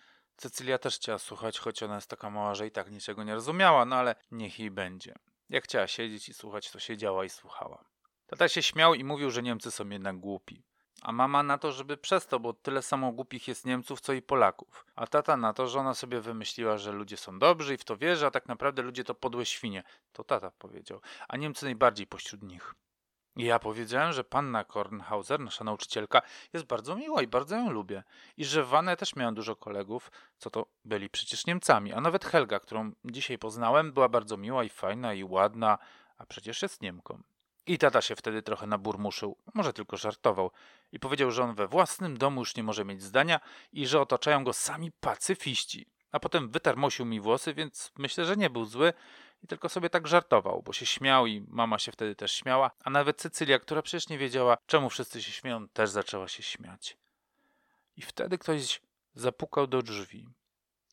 Cecylia 0.44 0.78
też 0.78 0.96
chciała 0.96 1.20
słuchać, 1.20 1.60
choć 1.60 1.84
ona 1.84 1.96
jest 1.96 2.10
taka 2.10 2.30
mała, 2.30 2.56
że 2.56 2.68
i 2.68 2.72
tak 2.72 2.92
niczego 2.92 3.24
nie 3.24 3.34
rozumiała, 3.34 3.86
no 3.86 3.96
ale 3.96 4.16
niech 4.32 4.60
jej 4.60 4.72
będzie. 4.72 5.16
Jak 5.50 5.64
chciała 5.64 5.88
siedzieć 5.88 6.30
i 6.30 6.34
słuchać, 6.34 6.72
to 6.72 6.80
siedziała 6.80 7.26
i 7.26 7.30
słuchała. 7.30 7.86
Tata 8.28 8.48
się 8.48 8.64
śmiał 8.64 8.94
i 8.94 9.04
mówił, 9.04 9.32
że 9.32 9.44
Niemcy 9.44 9.72
są 9.72 9.90
jednak 9.90 10.18
głupi. 10.18 10.64
A 11.02 11.12
mama 11.12 11.44
na 11.44 11.58
to, 11.58 11.72
żeby 11.72 11.98
przestał, 11.98 12.40
bo 12.40 12.54
tyle 12.54 12.82
samo 12.82 13.12
głupich 13.12 13.48
jest 13.48 13.66
Niemców, 13.66 14.02
co 14.02 14.14
i 14.14 14.22
Polaków. 14.22 14.86
A 14.96 15.08
tata 15.08 15.38
na 15.38 15.54
to, 15.54 15.68
że 15.68 15.80
ona 15.80 15.94
sobie 15.94 16.22
wymyśliła, 16.22 16.78
że 16.78 16.92
ludzie 16.92 17.18
są 17.18 17.40
dobrzy 17.40 17.74
i 17.74 17.78
w 17.78 17.86
to 17.86 17.98
wierzy, 17.98 18.26
a 18.26 18.32
tak 18.32 18.48
naprawdę 18.48 18.82
ludzie 18.82 19.04
to 19.04 19.16
podłe 19.16 19.46
świnie. 19.46 19.84
To 20.12 20.24
tata 20.24 20.52
powiedział. 20.52 21.02
A 21.28 21.38
Niemcy 21.38 21.66
najbardziej 21.66 22.08
pośród 22.08 22.44
nich. 22.44 22.76
Ja 23.36 23.60
powiedziałem, 23.60 24.14
że 24.14 24.24
panna 24.24 24.64
Kornhauser, 24.64 25.40
nasza 25.40 25.64
nauczycielka, 25.64 26.22
jest 26.54 26.66
bardzo 26.66 26.96
miła 26.96 27.22
i 27.22 27.28
bardzo 27.28 27.56
ją 27.56 27.72
lubię. 27.72 28.04
I 28.38 28.46
że 28.46 28.64
w 28.64 28.68
Wanę 28.68 28.98
też 28.98 29.16
miałem 29.16 29.36
dużo 29.36 29.56
kolegów, 29.56 30.12
co 30.38 30.50
to 30.50 30.66
byli 30.86 31.10
przecież 31.10 31.46
Niemcami. 31.46 31.94
A 31.94 32.02
nawet 32.02 32.26
Helga, 32.26 32.60
którą 32.60 32.92
dzisiaj 33.06 33.38
poznałem, 33.38 33.94
była 33.94 34.10
bardzo 34.10 34.38
miła 34.38 34.64
i 34.64 34.70
fajna 34.70 35.14
i 35.14 35.24
ładna, 35.24 35.78
a 36.18 36.26
przecież 36.26 36.62
jest 36.62 36.82
Niemką. 36.82 37.24
I 37.68 37.78
tata 37.78 38.02
się 38.02 38.16
wtedy 38.16 38.42
trochę 38.42 38.68
naburmuszył, 38.68 39.38
może 39.54 39.74
tylko 39.74 39.98
żartował, 39.98 40.52
i 40.92 41.00
powiedział, 41.00 41.32
że 41.32 41.44
on 41.44 41.56
we 41.56 41.68
własnym 41.68 42.18
domu 42.18 42.42
już 42.42 42.56
nie 42.56 42.64
może 42.64 42.86
mieć 42.86 43.04
zdania 43.04 43.40
i 43.72 43.88
że 43.88 44.02
otaczają 44.02 44.44
go 44.44 44.54
sami 44.54 44.92
pacyfiści. 44.92 45.86
A 46.12 46.20
potem 46.20 46.50
wytarmosił 46.50 47.06
mi 47.06 47.20
włosy, 47.20 47.54
więc 47.54 47.92
myślę, 47.98 48.26
że 48.26 48.38
nie 48.38 48.50
był 48.50 48.66
zły 48.66 48.94
i 49.44 49.48
tylko 49.48 49.70
sobie 49.70 49.90
tak 49.90 50.08
żartował, 50.08 50.62
bo 50.62 50.74
się 50.74 50.86
śmiał 50.86 51.28
i 51.28 51.46
mama 51.48 51.80
się 51.80 51.92
wtedy 51.92 52.16
też 52.16 52.32
śmiała, 52.32 52.72
a 52.84 52.90
nawet 52.90 53.18
Cecylia, 53.18 53.60
która 53.60 53.82
przecież 53.82 54.10
nie 54.10 54.18
wiedziała, 54.18 54.58
czemu 54.66 54.90
wszyscy 54.90 55.24
się 55.24 55.32
śmieją, 55.32 55.68
też 55.68 55.90
zaczęła 55.90 56.28
się 56.28 56.44
śmiać. 56.44 56.98
I 57.98 58.02
wtedy 58.02 58.38
ktoś 58.38 58.82
zapukał 59.14 59.68
do 59.68 59.82
drzwi. 59.82 60.28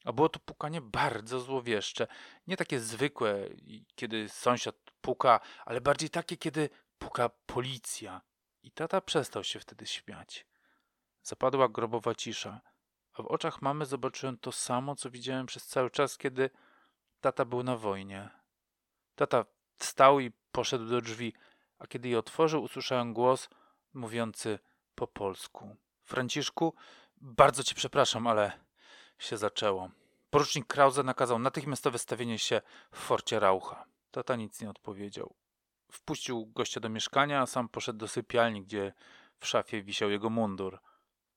A 0.05 0.13
było 0.13 0.29
to 0.29 0.39
pukanie 0.39 0.81
bardzo 0.81 1.41
złowieszcze. 1.41 2.07
Nie 2.47 2.57
takie 2.57 2.81
zwykłe, 2.81 3.49
kiedy 3.95 4.29
sąsiad 4.29 4.77
puka, 5.01 5.41
ale 5.65 5.81
bardziej 5.81 6.11
takie, 6.11 6.37
kiedy 6.37 6.71
puka 6.99 7.29
policja. 7.47 8.21
I 8.63 8.71
tata 8.71 9.01
przestał 9.01 9.45
się 9.45 9.61
wtedy 9.61 9.87
śmiać. 9.87 10.47
Zapadła 11.23 11.69
grobowa 11.69 12.15
cisza, 12.15 12.61
a 13.13 13.23
w 13.23 13.27
oczach 13.27 13.63
mamy 13.63 13.87
zobaczyłem 13.87 14.39
to 14.39 14.53
samo, 14.53 14.97
co 14.97 15.11
widziałem 15.11 15.47
przez 15.47 15.67
cały 15.67 15.91
czas, 15.91 16.19
kiedy 16.19 16.51
tata 17.21 17.45
był 17.45 17.63
na 17.63 17.77
wojnie. 17.77 18.40
Tata 19.21 19.45
wstał 19.77 20.21
i 20.21 20.31
poszedł 20.53 20.85
do 20.85 21.01
drzwi, 21.01 21.33
a 21.79 21.87
kiedy 21.87 22.09
je 22.09 22.19
otworzył, 22.19 22.63
usłyszałem 22.63 23.13
głos 23.13 23.49
mówiący 23.95 24.59
po 24.95 25.07
polsku. 25.07 25.77
Franciszku, 26.05 26.75
bardzo 27.17 27.63
cię 27.63 27.75
przepraszam, 27.75 28.27
ale 28.27 28.53
się 29.19 29.37
zaczęło. 29.37 29.91
Porucznik 30.31 30.67
Krause 30.67 31.03
nakazał 31.03 31.39
natychmiastowe 31.39 31.99
stawienie 31.99 32.39
się 32.39 32.61
w 32.93 32.99
forcie 32.99 33.41
Raucha. 33.41 33.85
Tata 34.11 34.37
nic 34.37 34.61
nie 34.61 34.71
odpowiedział. 34.71 35.35
Wpuścił 35.93 36.47
gościa 36.47 36.81
do 36.81 36.89
mieszkania, 36.89 37.41
a 37.41 37.47
sam 37.47 37.69
poszedł 37.69 37.99
do 37.99 38.09
sypialni, 38.09 38.63
gdzie 38.63 38.93
w 39.41 39.47
szafie 39.47 39.83
wisiał 39.83 40.11
jego 40.11 40.31
mundur. 40.31 40.79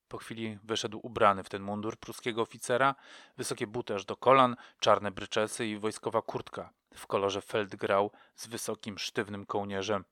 Po 0.08 0.18
chwili 0.18 0.58
wyszedł 0.62 1.00
ubrany 1.02 1.44
w 1.44 1.48
ten 1.48 1.62
mundur 1.62 1.96
pruskiego 1.96 2.42
oficera, 2.42 2.94
wysokie 3.36 3.66
buty 3.66 3.94
aż 3.94 4.04
do 4.04 4.16
kolan, 4.16 4.56
czarne 4.80 5.10
bryczesy 5.10 5.66
i 5.66 5.78
wojskowa 5.78 6.22
kurtka 6.22 6.72
w 6.94 7.06
kolorze 7.06 7.40
feldgrau 7.40 8.10
z 8.34 8.46
wysokim, 8.46 8.98
sztywnym 8.98 9.46
kołnierzem 9.46 10.04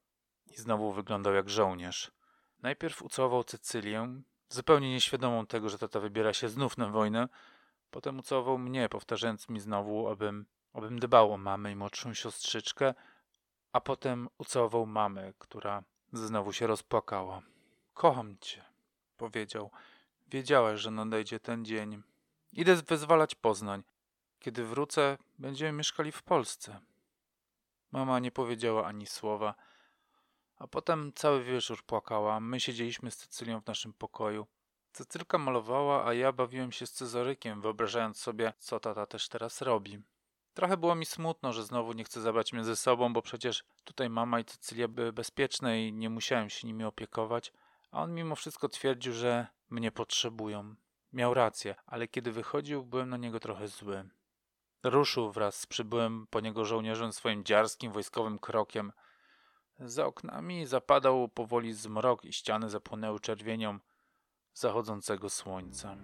i 0.47 0.57
znowu 0.57 0.93
wyglądał 0.93 1.35
jak 1.35 1.51
żołnierz. 1.51 2.11
Najpierw 2.63 3.03
ucałował 3.03 3.45
Cecylię, 3.45 4.23
zupełnie 4.49 4.91
nieświadomą 4.91 5.47
tego, 5.47 5.69
że 5.69 5.79
tata 5.79 6.01
wybiera 6.01 6.33
się 6.33 6.49
znów 6.49 6.79
na 6.79 6.89
wojnę, 6.89 7.29
potem 7.91 8.19
ucałował 8.19 8.59
mnie, 8.59 8.89
powtarzając 8.89 9.49
mi 9.49 9.61
znowu, 9.61 10.09
abym, 10.09 10.47
abym 10.73 10.99
dbał 10.99 11.33
o 11.33 11.37
mamę 11.39 11.73
i 11.73 11.77
młodszą 11.77 12.15
siostrzyczkę, 12.15 12.95
a 13.73 13.81
potem 13.81 14.29
ucałował 14.39 14.87
mamę, 14.87 15.33
która 15.39 15.83
znowu 16.13 16.53
się 16.53 16.67
rozpłakała. 16.67 17.43
Kocham 17.95 18.37
cię, 18.41 18.65
powiedział. 19.17 19.71
Wiedziałeś, 20.29 20.81
że 20.81 20.91
nadejdzie 20.91 21.41
ten 21.41 21.65
dzień. 21.65 22.03
Idę 22.53 22.77
wyzwalać 22.77 23.35
Poznań. 23.35 23.83
Kiedy 24.43 24.65
wrócę, 24.65 25.19
będziemy 25.39 25.73
mieszkali 25.73 26.13
w 26.13 26.23
Polsce. 26.23 26.81
Mama 27.93 28.19
nie 28.19 28.31
powiedziała 28.31 28.87
ani 28.87 29.07
słowa, 29.07 29.55
a 30.57 30.67
potem 30.67 31.13
cały 31.15 31.45
wieczór 31.45 31.83
płakała. 31.83 32.41
My 32.41 32.61
siedzieliśmy 32.61 33.11
z 33.11 33.17
Cecylią 33.17 33.61
w 33.61 33.67
naszym 33.67 33.93
pokoju. 33.93 34.47
Cecylka 34.93 35.39
malowała, 35.39 36.07
a 36.07 36.15
ja 36.15 36.33
bawiłem 36.33 36.73
się 36.73 36.87
z 36.87 36.93
Cezarykiem, 36.93 37.61
wyobrażając 37.61 38.19
sobie, 38.19 38.53
co 38.59 38.81
tata 38.81 39.07
też 39.07 39.29
teraz 39.29 39.63
robi. 39.63 40.03
Trochę 40.55 40.77
było 40.77 40.95
mi 40.95 41.07
smutno, 41.07 41.53
że 41.53 41.65
znowu 41.65 41.93
nie 41.93 42.05
chce 42.05 42.21
zabrać 42.21 42.53
mnie 42.53 42.65
ze 42.65 42.77
sobą, 42.77 43.13
bo 43.13 43.23
przecież 43.23 43.65
tutaj 43.85 44.11
mama 44.11 44.41
i 44.41 44.45
Cecylia 44.45 44.89
były 44.89 45.13
bezpieczne 45.13 45.83
i 45.83 45.93
nie 45.93 46.11
musiałem 46.11 46.51
się 46.51 46.67
nimi 46.67 46.85
opiekować, 46.85 47.53
a 47.91 48.03
on 48.03 48.15
mimo 48.15 48.37
wszystko 48.37 48.69
twierdził, 48.69 49.13
że 49.13 49.47
mnie 49.71 49.93
potrzebują. 49.93 50.75
Miał 51.13 51.35
rację, 51.35 51.75
ale 51.87 52.09
kiedy 52.09 52.33
wychodził, 52.33 52.85
byłem 52.85 53.09
na 53.09 53.17
niego 53.17 53.41
trochę 53.41 53.69
zły. 53.69 54.09
Ruszył 54.83 55.33
wraz 55.33 55.61
z 55.61 55.67
przybyłym 55.67 56.27
po 56.31 56.41
niego 56.41 56.65
żołnierzem 56.65 57.13
swoim 57.13 57.45
dziarskim 57.45 57.93
wojskowym 57.93 58.39
krokiem. 58.39 58.93
Za 59.81 60.07
oknami 60.07 60.67
zapadał 60.67 61.29
powoli 61.29 61.73
zmrok 61.73 62.25
i 62.25 62.33
ściany 62.33 62.71
zapłonęły 62.71 63.21
czerwienią 63.21 63.79
zachodzącego 64.55 65.31
słońca. 65.31 65.97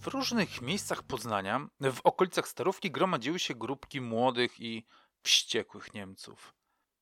W 0.00 0.06
różnych 0.06 0.62
miejscach 0.62 1.02
Poznania, 1.02 1.68
w 1.80 2.00
okolicach 2.04 2.48
Starówki, 2.48 2.90
gromadziły 2.90 3.38
się 3.38 3.54
grupki 3.54 4.00
młodych 4.00 4.60
i 4.60 4.86
wściekłych 5.22 5.94
Niemców. 5.94 6.54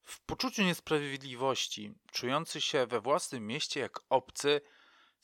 W 0.02 0.20
poczuciu 0.20 0.62
niesprawiedliwości, 0.62 1.94
czujący 2.12 2.60
się 2.60 2.86
we 2.86 3.00
własnym 3.00 3.46
mieście 3.46 3.80
jak 3.80 4.00
obcy, 4.08 4.60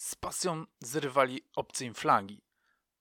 z 0.03 0.15
pasją 0.15 0.65
zrywali 0.81 1.41
obce 1.57 1.85
im 1.85 1.95
flagi. 1.95 2.43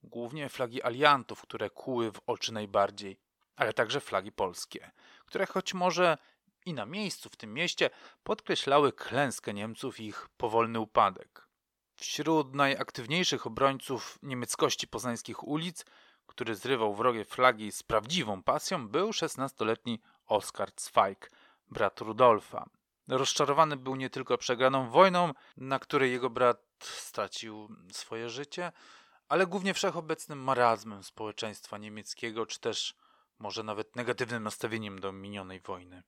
Głównie 0.04 0.50
flagi 0.50 0.84
aliantów, 0.84 1.42
które 1.42 1.70
kuły 1.70 2.12
w 2.12 2.22
oczy 2.28 2.54
najbardziej, 2.54 3.20
ale 3.56 3.74
także 3.74 4.00
flagi 4.00 4.32
polskie, 4.32 4.92
które 5.26 5.46
choć 5.46 5.74
może 5.74 6.18
i 6.66 6.74
na 6.74 6.86
miejscu 6.86 7.30
w 7.30 7.36
tym 7.36 7.54
mieście 7.54 7.90
podkreślały 8.24 8.94
klęskę 8.94 9.54
Niemców 9.54 10.00
i 10.00 10.06
ich 10.06 10.30
powolny 10.38 10.80
upadek. 10.80 11.48
Wśród 11.96 12.56
najaktywniejszych 12.56 13.48
obrońców 13.48 14.20
niemieckości 14.24 14.88
poznańskich 14.88 15.48
ulic, 15.48 15.86
który 16.28 16.56
zrywał 16.56 16.96
wrogie 16.96 17.26
flagi 17.26 17.72
z 17.72 17.84
prawdziwą 17.84 18.44
pasją, 18.44 18.88
był 18.88 19.14
szesnastoletni 19.14 20.02
Oskar 20.26 20.72
Zweig, 20.76 21.32
brat 21.70 22.02
Rudolfa. 22.02 22.70
Rozczarowany 23.08 23.78
był 23.78 23.96
nie 23.96 24.10
tylko 24.10 24.38
przegraną 24.38 24.90
wojną, 24.90 25.34
na 25.58 25.80
której 25.80 26.12
jego 26.12 26.30
brat 26.30 26.64
stracił 26.80 27.76
swoje 27.92 28.30
życie, 28.30 28.72
ale 29.30 29.48
głównie 29.48 29.74
wszechobecnym 29.74 30.44
marazmem 30.44 31.04
społeczeństwa 31.04 31.78
niemieckiego, 31.78 32.46
czy 32.46 32.60
też 32.60 32.96
może 33.40 33.64
nawet 33.64 33.96
negatywnym 33.96 34.44
nastawieniem 34.44 35.00
do 35.00 35.12
minionej 35.12 35.60
wojny. 35.60 36.04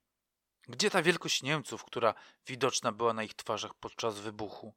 Gdzie 0.68 0.90
ta 0.90 1.02
wielkość 1.02 1.42
Niemców, 1.42 1.84
która 1.84 2.14
widoczna 2.46 2.92
była 2.92 3.12
na 3.12 3.22
ich 3.22 3.34
twarzach 3.34 3.74
podczas 3.74 4.18
wybuchu? 4.18 4.74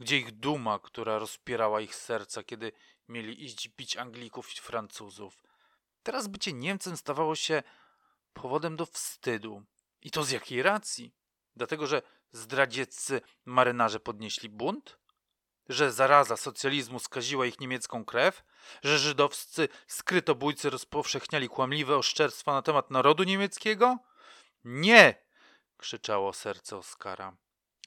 Gdzie 0.00 0.18
ich 0.18 0.32
duma, 0.32 0.78
która 0.78 1.18
rozpierała 1.18 1.80
ich 1.80 1.94
serca, 1.94 2.42
kiedy 2.42 2.72
mieli 3.08 3.44
iść 3.44 3.68
bić 3.68 3.96
Anglików 3.96 4.54
i 4.54 4.60
Francuzów? 4.60 5.42
Teraz 6.02 6.28
bycie 6.28 6.52
Niemcem 6.52 6.96
stawało 6.96 7.34
się 7.34 7.62
powodem 8.32 8.76
do 8.76 8.86
wstydu. 8.86 9.62
I 10.02 10.10
to 10.10 10.24
z 10.24 10.30
jakiej 10.30 10.62
racji? 10.62 11.14
Dlatego, 11.58 11.86
że 11.86 12.02
zdradzieccy 12.32 13.20
marynarze 13.44 14.00
podnieśli 14.00 14.48
bunt? 14.48 14.98
Że 15.68 15.92
zaraza 15.92 16.36
socjalizmu 16.36 16.98
skaziła 16.98 17.46
ich 17.46 17.60
niemiecką 17.60 18.04
krew? 18.04 18.44
Że 18.82 18.98
żydowscy 18.98 19.68
skrytobójcy 19.86 20.70
rozpowszechniali 20.70 21.48
kłamliwe 21.48 21.96
oszczerstwa 21.96 22.52
na 22.52 22.62
temat 22.62 22.90
narodu 22.90 23.24
niemieckiego? 23.24 23.98
Nie! 24.64 25.14
krzyczało 25.76 26.32
serce 26.32 26.76
Oskara. 26.76 27.36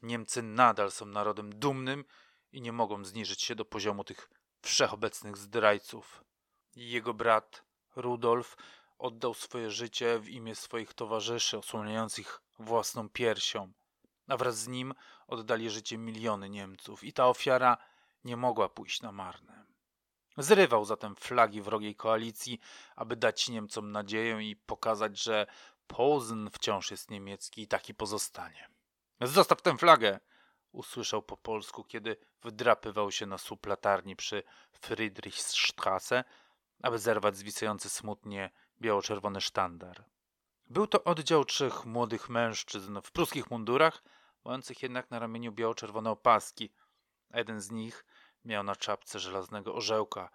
Niemcy 0.03 0.43
nadal 0.43 0.91
są 0.91 1.05
narodem 1.05 1.60
dumnym 1.60 2.05
i 2.51 2.62
nie 2.62 2.71
mogą 2.71 3.05
zniżyć 3.05 3.41
się 3.41 3.55
do 3.55 3.65
poziomu 3.65 4.03
tych 4.03 4.29
wszechobecnych 4.62 5.38
zdrajców. 5.38 6.23
Jego 6.75 7.13
brat, 7.13 7.63
Rudolf, 7.95 8.57
oddał 8.97 9.34
swoje 9.34 9.71
życie 9.71 10.19
w 10.19 10.29
imię 10.29 10.55
swoich 10.55 10.93
towarzyszy, 10.93 11.57
osłaniających 11.57 12.41
własną 12.62 13.10
piersią, 13.10 13.71
a 14.28 14.38
wraz 14.38 14.58
z 14.58 14.67
nim 14.67 14.93
oddali 15.28 15.69
życie 15.69 15.97
miliony 15.97 16.50
Niemców 16.50 17.04
i 17.04 17.13
ta 17.13 17.28
ofiara 17.28 17.78
nie 18.24 18.38
mogła 18.38 18.69
pójść 18.69 19.02
na 19.02 19.12
marne. 19.12 19.65
Zrywał 20.38 20.86
zatem 20.86 21.15
flagi 21.15 21.62
wrogiej 21.62 21.95
koalicji, 21.95 22.60
aby 22.95 23.15
dać 23.15 23.50
Niemcom 23.50 23.91
nadzieję 23.91 24.50
i 24.50 24.56
pokazać, 24.56 25.24
że 25.24 25.47
Posen 25.88 26.50
wciąż 26.50 26.91
jest 26.91 27.12
niemiecki 27.12 27.62
i 27.62 27.67
taki 27.67 27.93
pozostanie. 27.93 28.69
Zostaw 29.21 29.62
tę 29.62 29.78
flagę! 29.78 30.19
usłyszał 30.71 31.21
po 31.21 31.38
polsku, 31.38 31.84
kiedy 31.84 32.17
wdrapywał 32.43 33.12
się 33.12 33.26
na 33.26 33.38
słup 33.38 33.65
latarni 33.65 34.15
przy 34.15 34.43
Friedrichstrasse, 34.71 36.24
aby 36.84 37.00
zerwać 37.00 37.38
zwisający 37.38 37.89
smutnie 37.89 38.50
biało-czerwony 38.82 39.41
sztandar. 39.41 40.04
Był 40.71 40.88
to 40.88 41.03
oddział 41.03 41.45
trzech 41.45 41.86
młodych 41.86 42.29
mężczyzn 42.29 42.99
w 43.03 43.12
pruskich 43.12 43.51
mundurach, 43.51 44.03
mających 44.45 44.84
jednak 44.84 45.12
na 45.12 45.19
ramieniu 45.19 45.51
biało-czerwone 45.51 46.12
opaski, 46.12 46.73
a 47.29 47.38
jeden 47.38 47.62
z 47.62 47.71
nich 47.71 48.05
miał 48.45 48.63
na 48.63 48.75
czapce 48.75 49.19
żelaznego 49.19 49.75
orzełka 49.75 50.29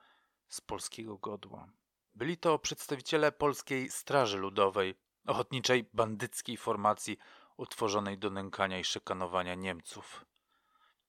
z 0.49 0.61
polskiego 0.61 1.19
godła. 1.19 1.69
Byli 2.15 2.37
to 2.37 2.59
przedstawiciele 2.59 3.33
polskiej 3.33 3.91
Straży 3.91 4.39
Ludowej, 4.39 4.95
ochotniczej 5.27 5.91
bandyckiej 5.93 6.57
formacji 6.57 7.19
utworzonej 7.57 8.19
do 8.19 8.31
nękania 8.31 8.79
i 8.79 8.85
szykanowania 8.85 9.55
Niemców. 9.55 10.25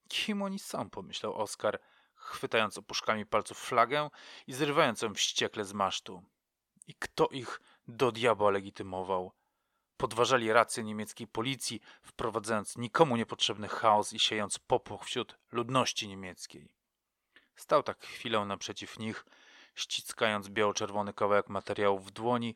Kim 0.08 0.42
oni 0.42 0.60
są, 0.60 0.90
pomyślał 0.90 1.36
Oskar, 1.36 1.80
chwytając 2.16 2.78
opuszkami 2.78 3.26
palców 3.26 3.60
flagę 3.60 4.10
i 4.48 4.54
zrywając 4.54 5.02
ją 5.02 5.14
wściekle 5.14 5.66
z 5.66 5.74
masztu. 5.74 6.24
I 6.88 6.96
kto 6.96 7.28
ich 7.28 7.60
do 7.88 8.12
diabła 8.12 8.52
legitymował? 8.52 9.32
Podważali 9.98 10.54
rację 10.54 10.84
niemieckiej 10.84 11.28
policji, 11.28 11.82
wprowadzając 12.02 12.78
nikomu 12.78 13.18
niepotrzebny 13.18 13.68
chaos 13.68 14.14
i 14.14 14.20
siejąc 14.20 14.60
popłoch 14.60 15.06
wśród 15.06 15.38
ludności 15.52 16.08
niemieckiej. 16.08 16.74
Stał 17.56 17.84
tak 17.84 18.06
chwilę 18.06 18.46
naprzeciw 18.46 19.00
nich, 19.00 19.26
ściskając 19.76 20.50
biało-czerwony 20.50 21.14
kawałek 21.14 21.50
materiału 21.50 22.00
w 22.00 22.12
dłoni, 22.12 22.56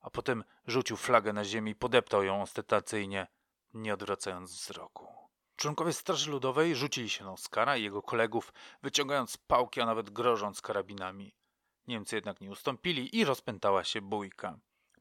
a 0.00 0.10
potem 0.10 0.44
rzucił 0.66 0.96
flagę 0.96 1.32
na 1.32 1.44
ziemię 1.44 1.72
i 1.72 1.74
podeptał 1.74 2.24
ją 2.24 2.42
ostentacyjnie, 2.42 3.26
nie 3.74 3.94
odwracając 3.94 4.52
wzroku. 4.52 5.08
Członkowie 5.56 5.92
Straży 5.92 6.30
Ludowej 6.30 6.76
rzucili 6.76 7.08
się 7.08 7.24
na 7.24 7.32
Oskara 7.32 7.76
i 7.76 7.82
jego 7.82 8.02
kolegów, 8.02 8.52
wyciągając 8.82 9.36
pałki, 9.36 9.80
a 9.80 9.86
nawet 9.86 10.10
grożąc 10.10 10.60
karabinami. 10.60 11.34
Niemcy 11.86 12.16
jednak 12.16 12.40
nie 12.40 12.50
ustąpili 12.50 13.16
i 13.16 13.24
rozpętała 13.24 13.84
się 13.84 14.00
bójka. 14.00 14.58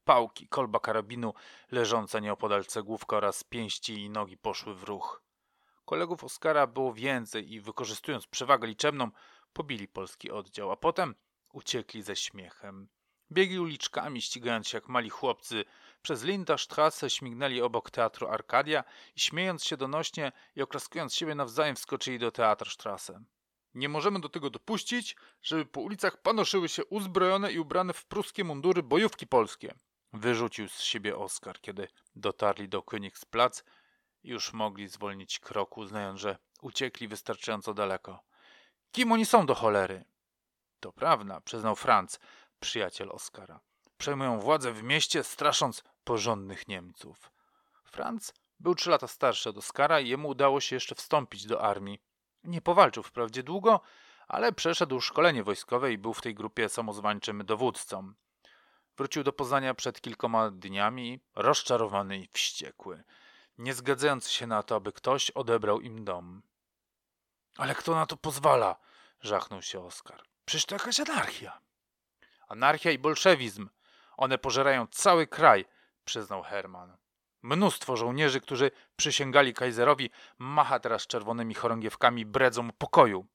Pałki, 0.10 0.48
kolba 0.48 0.80
karabinu, 0.80 1.34
leżąca 1.72 2.20
nieopodal 2.20 2.66
cegłówka 2.66 3.18
oraz 3.18 3.44
pięści 3.44 3.94
i 3.94 4.10
nogi 4.10 4.38
poszły 4.38 4.76
w 4.76 4.84
ruch. 4.84 5.24
Kolegów 5.86 6.24
Oskara 6.24 6.68
było 6.68 6.94
więcej 6.94 7.54
i 7.54 7.62
wykorzystując 7.62 8.28
przewagę 8.28 8.68
liczebną, 8.68 9.12
pobili 9.54 9.88
polski 9.88 10.32
oddział, 10.32 10.72
a 10.72 10.78
potem 10.78 11.16
uciekli 11.54 12.02
ze 12.02 12.16
śmiechem. 12.16 12.88
Biegli 13.32 13.60
uliczkami, 13.60 14.22
ścigając 14.22 14.68
się 14.68 14.78
jak 14.78 14.88
mali 14.88 15.10
chłopcy. 15.10 15.66
Przez 16.02 16.24
Linda-Strasse 16.24 17.10
śmignęli 17.10 17.62
obok 17.62 17.92
teatru 17.92 18.28
Arkadia 18.28 18.84
i 19.16 19.20
śmiejąc 19.20 19.64
się 19.66 19.78
donośnie 19.78 20.32
i 20.56 20.62
oklaskując 20.62 21.16
siebie 21.16 21.36
nawzajem 21.36 21.76
wskoczyli 21.76 22.20
do 22.20 22.32
Teatrstrasse. 22.32 23.24
Nie 23.74 23.90
możemy 23.90 24.20
do 24.20 24.30
tego 24.30 24.50
dopuścić, 24.50 25.16
żeby 25.42 25.66
po 25.66 25.82
ulicach 25.82 26.22
panoszyły 26.22 26.70
się 26.70 26.86
uzbrojone 26.86 27.52
i 27.52 27.60
ubrane 27.60 27.94
w 27.94 28.06
pruskie 28.06 28.44
mundury 28.44 28.84
bojówki 28.84 29.28
polskie. 29.28 29.74
Wyrzucił 30.14 30.70
z 30.70 30.82
siebie 30.82 31.18
Oskar, 31.18 31.62
kiedy 31.62 31.88
dotarli 32.16 32.70
do 32.70 32.82
Königsplatz 32.82 33.64
i 34.24 34.30
już 34.30 34.54
mogli 34.54 34.88
zwolnić 34.88 35.40
kroku, 35.40 35.86
znając, 35.86 36.20
że 36.20 36.38
uciekli 36.62 37.08
wystarczająco 37.08 37.74
daleko. 37.74 38.20
Kim 38.92 39.12
oni 39.12 39.26
są 39.26 39.46
do 39.46 39.56
cholery? 39.56 40.06
To 40.80 40.92
prawda, 40.92 41.42
przyznał 41.42 41.76
Franz, 41.76 42.20
przyjaciel 42.60 43.10
Oskara. 43.12 43.60
Przejmują 43.98 44.40
władzę 44.40 44.72
w 44.72 44.84
mieście, 44.84 45.24
strasząc 45.24 45.84
porządnych 46.04 46.68
Niemców. 46.68 47.32
Franz 47.86 48.34
był 48.60 48.76
trzy 48.76 48.90
lata 48.90 49.08
starszy 49.08 49.50
od 49.50 49.58
Oskara 49.58 50.00
i 50.00 50.08
jemu 50.08 50.30
udało 50.30 50.62
się 50.62 50.76
jeszcze 50.76 50.96
wstąpić 50.96 51.46
do 51.46 51.62
armii. 51.62 52.02
Nie 52.44 52.62
powalczył 52.62 53.04
wprawdzie 53.04 53.44
długo, 53.44 53.82
ale 54.28 54.52
przeszedł 54.52 55.02
szkolenie 55.02 55.44
wojskowe 55.44 55.94
i 55.94 55.98
był 55.98 56.14
w 56.14 56.22
tej 56.22 56.36
grupie 56.36 56.70
samozwańczym 56.70 57.46
dowódcą. 57.46 58.14
Wrócił 59.00 59.24
do 59.24 59.34
Poznania 59.34 59.74
przed 59.74 60.02
kilkoma 60.02 60.52
dniami, 60.52 61.20
rozczarowany 61.36 62.18
i 62.20 62.30
wściekły, 62.34 63.04
nie 63.58 63.74
zgadzając 63.74 64.30
się 64.30 64.48
na 64.48 64.64
to, 64.64 64.76
aby 64.76 64.92
ktoś 64.92 65.32
odebrał 65.32 65.82
im 65.82 66.06
dom. 66.06 66.42
Ale 67.58 67.76
kto 67.76 67.96
na 67.96 68.06
to 68.06 68.18
pozwala? 68.18 68.76
żachnął 69.22 69.62
się 69.62 69.80
Oskar. 69.80 70.24
Przecież 70.46 70.66
to 70.66 70.76
jakaś 70.76 71.00
anarchia. 71.00 71.60
Anarchia 72.48 72.92
i 72.92 73.00
bolszewizm. 73.00 73.70
One 74.18 74.38
pożerają 74.38 74.88
cały 74.88 75.28
kraj, 75.28 75.66
przyznał 76.06 76.44
Herman. 76.44 76.98
Mnóstwo 77.42 77.98
żołnierzy, 77.98 78.42
którzy 78.42 78.72
przysięgali 78.96 79.54
kajzerowi, 79.54 80.10
macha 80.38 80.80
teraz 80.80 81.08
czerwonymi 81.08 81.54
chorągiewkami 81.54 82.26
bredzą 82.26 82.72
pokoju. 82.72 83.28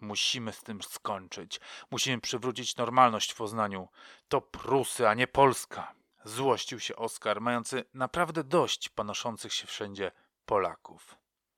Musimy 0.00 0.52
z 0.52 0.62
tym 0.62 0.82
skończyć. 0.82 1.60
Musimy 1.90 2.20
przywrócić 2.20 2.76
normalność 2.76 3.32
w 3.32 3.36
Poznaniu. 3.36 3.88
To 4.28 4.40
Prusy, 4.40 5.08
a 5.08 5.14
nie 5.14 5.26
Polska. 5.26 5.94
Złościł 6.24 6.80
się 6.80 6.96
Oskar, 6.96 7.40
mający 7.40 7.84
naprawdę 7.94 8.44
dość 8.44 8.88
panoszących 8.88 9.52
się 9.52 9.66
wszędzie 9.66 10.12
Polaków. 10.46 11.16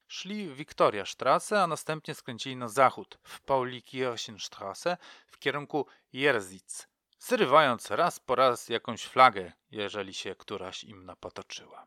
Szli 0.09 0.55
Wiktoria 0.55 1.07
Strasse, 1.07 1.63
a 1.63 1.67
następnie 1.67 2.15
skręcili 2.15 2.57
na 2.57 2.69
zachód, 2.69 3.19
w 3.23 3.41
Paulikirchenstrasse, 3.41 4.97
w 5.27 5.39
kierunku 5.39 5.87
Jerzic, 6.13 6.89
zrywając 7.19 7.91
raz 7.91 8.21
po 8.21 8.35
raz 8.35 8.69
jakąś 8.69 9.05
flagę, 9.05 9.53
jeżeli 9.71 10.15
się 10.15 10.35
któraś 10.35 10.85
im 10.85 11.05
napatoczyła. 11.05 11.87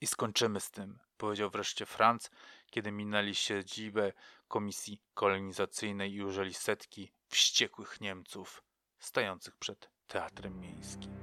I 0.00 0.06
skończymy 0.06 0.60
z 0.60 0.70
tym, 0.70 0.98
powiedział 1.16 1.50
wreszcie 1.50 1.86
Franz, 1.86 2.30
kiedy 2.70 2.92
minęli 2.92 3.34
siedzibę 3.34 4.12
komisji 4.54 5.00
kolonizacyjnej 5.14 6.12
i 6.12 6.22
użyli 6.22 6.54
setki 6.54 7.12
wściekłych 7.26 8.00
Niemców 8.00 8.62
stających 8.98 9.56
przed 9.56 9.90
teatrem 10.06 10.60
miejskim. 10.60 11.14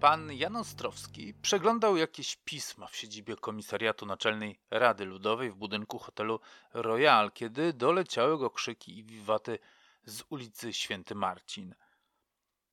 Pan 0.00 0.32
Jan 0.32 0.56
Ostrowski 0.56 1.34
przeglądał 1.42 1.96
jakieś 1.96 2.36
pisma 2.36 2.86
w 2.86 2.96
siedzibie 2.96 3.36
komisariatu 3.36 4.06
Naczelnej 4.06 4.58
Rady 4.70 5.04
Ludowej 5.04 5.50
w 5.50 5.56
budynku 5.56 5.98
hotelu 5.98 6.40
Royal, 6.74 7.32
kiedy 7.32 7.72
doleciały 7.72 8.38
go 8.38 8.50
krzyki 8.50 8.98
i 8.98 9.04
wiwaty 9.04 9.58
z 10.04 10.22
ulicy 10.28 10.72
Święty 10.72 11.14
Marcin. 11.14 11.74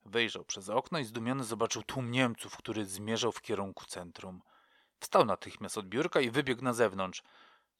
Wejrzał 0.06 0.46
przez 0.46 0.70
okno 0.70 1.00
i 1.00 1.06
zdumiony 1.06 1.44
zobaczył 1.44 1.84
tłum 1.84 2.12
Niemców, 2.12 2.58
który 2.58 2.86
zmierzał 2.86 3.32
w 3.32 3.42
kierunku 3.42 3.86
centrum. 3.86 4.42
Wstał 5.00 5.26
natychmiast 5.26 5.78
od 5.78 5.88
biurka 5.88 6.22
i 6.22 6.32
wybiegł 6.32 6.64
na 6.64 6.74
zewnątrz. 6.74 7.24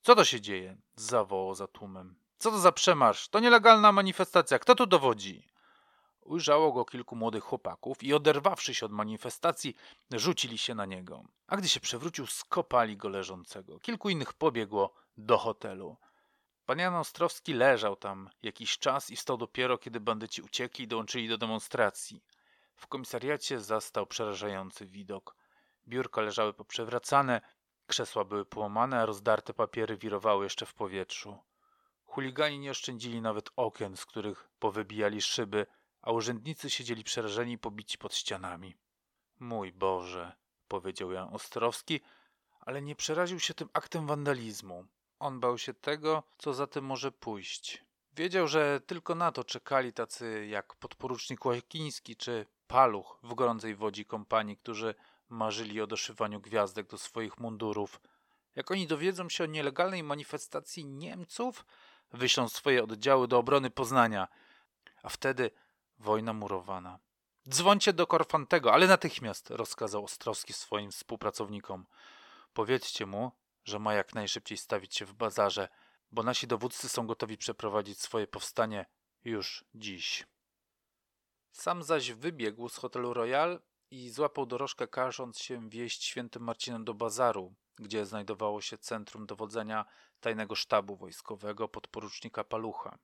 Co 0.02 0.16
to 0.16 0.26
się 0.26 0.42
dzieje? 0.42 0.78
zawołał 0.96 1.56
za 1.56 1.68
tłumem. 1.68 2.16
Co 2.38 2.52
to 2.52 2.60
za 2.60 2.72
przemarsz? 2.72 3.30
To 3.30 3.40
nielegalna 3.40 3.92
manifestacja. 3.92 4.60
Kto 4.60 4.76
tu 4.76 4.86
dowodzi? 4.86 5.48
ujrzało 6.22 6.74
go 6.74 6.86
kilku 6.86 7.16
młodych 7.16 7.44
chłopaków 7.44 8.04
i 8.04 8.14
oderwawszy 8.14 8.74
się 8.74 8.86
od 8.86 8.92
manifestacji, 8.92 9.76
rzucili 10.12 10.58
się 10.58 10.76
na 10.76 10.86
niego. 10.86 11.24
A 11.48 11.58
gdy 11.58 11.70
się 11.70 11.80
przewrócił, 11.80 12.28
skopali 12.28 12.98
go 12.98 13.10
leżącego. 13.10 13.80
Kilku 13.80 14.10
innych 14.10 14.34
pobiegło 14.34 14.94
do 15.18 15.38
hotelu. 15.38 15.98
Pan 16.66 16.80
Jan 16.80 16.96
Ostrowski 16.96 17.54
leżał 17.54 17.96
tam 17.96 18.30
jakiś 18.44 18.78
czas 18.78 19.10
i 19.10 19.16
wstał 19.16 19.38
dopiero, 19.38 19.78
kiedy 19.78 20.00
bandyci 20.00 20.42
uciekli 20.42 20.86
i 20.86 20.88
dołączyli 20.88 21.30
do 21.30 21.38
demonstracji. 21.38 22.24
W 22.76 22.88
komisariacie 22.88 23.60
zastał 23.60 24.08
przerażający 24.08 24.86
widok. 24.86 25.36
Biurka 25.90 26.22
leżały 26.22 26.54
poprzewracane, 26.54 27.42
krzesła 27.88 28.24
były 28.26 28.46
połamane, 28.46 29.02
a 29.02 29.06
rozdarte 29.06 29.54
papiery 29.54 29.98
wirowały 29.98 30.44
jeszcze 30.44 30.66
w 30.66 30.74
powietrzu. 30.74 31.38
Chuligani 32.06 32.60
nie 32.60 32.72
oszczędzili 32.72 33.22
nawet 33.22 33.50
okien, 33.56 33.98
z 33.98 34.06
których 34.06 34.50
powybijali 34.60 35.22
szyby, 35.22 35.66
a 36.02 36.12
urzędnicy 36.12 36.70
siedzieli 36.70 37.04
przerażeni 37.04 37.58
pobici 37.58 37.98
pod 37.98 38.16
ścianami. 38.16 38.76
Mój 39.40 39.72
Boże, 39.72 40.36
powiedział 40.68 41.12
Jan 41.12 41.36
Ostrowski, 41.36 42.02
ale 42.60 42.82
nie 42.82 42.96
przeraził 42.96 43.40
się 43.40 43.54
tym 43.54 43.70
aktem 43.74 44.08
wandalizmu. 44.08 44.86
On 45.20 45.40
bał 45.40 45.58
się 45.58 45.74
tego, 45.74 46.24
co 46.38 46.54
za 46.54 46.68
tym 46.68 46.86
może 46.86 47.12
pójść. 47.12 47.86
Wiedział, 48.14 48.48
że 48.48 48.82
tylko 48.82 49.16
na 49.16 49.32
to 49.32 49.44
czekali 49.44 49.94
tacy 49.94 50.48
jak 50.48 50.76
podporucznik 50.76 51.46
Łakiński 51.46 52.16
czy 52.16 52.46
Paluch 52.68 53.20
w 53.24 53.34
gorącej 53.34 53.76
wodzi 53.76 54.06
kompanii, 54.06 54.58
którzy 54.58 54.96
marzyli 55.30 55.82
o 55.82 55.88
doszywaniu 55.88 56.42
gwiazdek 56.42 56.88
do 56.88 56.98
swoich 56.98 57.38
mundurów. 57.38 58.02
Jak 58.56 58.72
oni 58.72 58.88
dowiedzą 58.88 59.30
się 59.30 59.44
o 59.44 59.48
nielegalnej 59.48 60.04
manifestacji 60.04 60.86
Niemców, 60.86 61.66
wyślą 62.12 62.50
swoje 62.50 62.84
oddziały 62.84 63.28
do 63.28 63.38
obrony 63.38 63.70
Poznania, 63.70 64.28
a 65.04 65.10
wtedy 65.10 65.52
wojna 66.00 66.34
murowana. 66.34 67.00
Dzwońcie 67.50 67.94
do 67.94 68.08
Korfantego, 68.08 68.74
ale 68.74 68.88
natychmiast, 68.88 69.50
rozkazał 69.50 70.04
Ostrowski 70.04 70.54
swoim 70.54 70.92
współpracownikom. 70.92 71.86
Powiedzcie 72.54 73.06
mu, 73.06 73.32
że 73.66 73.80
ma 73.80 73.94
jak 73.94 74.16
najszybciej 74.16 74.58
stawić 74.58 74.96
się 74.96 75.06
w 75.06 75.14
bazarze, 75.14 75.70
bo 76.12 76.24
nasi 76.24 76.48
dowódcy 76.48 76.90
są 76.90 77.08
gotowi 77.08 77.38
przeprowadzić 77.38 78.02
swoje 78.02 78.28
powstanie 78.28 78.86
już 79.24 79.66
dziś. 79.76 80.28
Sam 81.52 81.84
zaś 81.84 82.12
wybiegł 82.12 82.70
z 82.70 82.76
hotelu 82.76 83.14
Royal 83.14 83.62
i 83.92 84.10
złapał 84.10 84.46
dorożkę, 84.46 84.88
każąc 84.88 85.40
się 85.40 85.70
wieść 85.70 86.04
świętym 86.04 86.44
Marcinem 86.44 86.86
do 86.86 86.94
bazaru, 86.94 87.54
gdzie 87.76 88.06
znajdowało 88.06 88.62
się 88.62 88.78
centrum 88.78 89.26
dowodzenia 89.26 89.86
tajnego 90.20 90.56
sztabu 90.56 90.96
wojskowego 90.96 91.68
podporucznika 91.68 92.44
Palucha. 92.44 93.00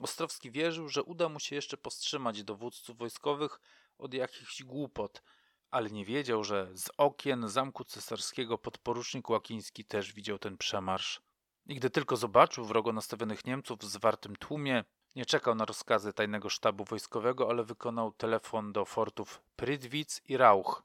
Ostrowski 0.00 0.50
wierzył, 0.50 0.88
że 0.88 1.02
uda 1.02 1.28
mu 1.28 1.40
się 1.40 1.56
jeszcze 1.56 1.76
powstrzymać 1.76 2.44
dowódców 2.44 2.98
wojskowych 2.98 3.60
od 3.98 4.14
jakichś 4.14 4.62
głupot, 4.62 5.22
ale 5.70 5.90
nie 5.90 6.04
wiedział, 6.04 6.44
że 6.44 6.70
z 6.74 6.90
okien 6.96 7.48
zamku 7.48 7.84
cesarskiego 7.84 8.58
podporucznik 8.58 9.30
Łakiński 9.30 9.84
też 9.84 10.12
widział 10.12 10.38
ten 10.38 10.58
przemarsz. 10.58 11.22
I 11.66 11.74
gdy 11.74 11.90
tylko 11.90 12.16
zobaczył 12.16 12.64
wrogo 12.64 12.92
nastawionych 12.92 13.44
Niemców 13.44 13.78
w 13.78 13.84
zwartym 13.84 14.36
tłumie, 14.36 14.84
nie 15.16 15.26
czekał 15.26 15.54
na 15.54 15.64
rozkazy 15.64 16.12
tajnego 16.12 16.48
sztabu 16.48 16.84
wojskowego, 16.84 17.50
ale 17.50 17.64
wykonał 17.64 18.12
telefon 18.12 18.72
do 18.72 18.84
fortów 18.84 19.42
Prydwic 19.56 20.22
i 20.28 20.36
Rauch, 20.36 20.82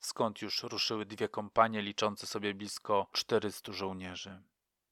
skąd 0.00 0.42
już 0.42 0.62
ruszyły 0.62 1.06
dwie 1.06 1.28
kompanie 1.28 1.82
liczące 1.82 2.26
sobie 2.26 2.54
blisko 2.54 3.06
400 3.12 3.72
żołnierzy. 3.72 4.42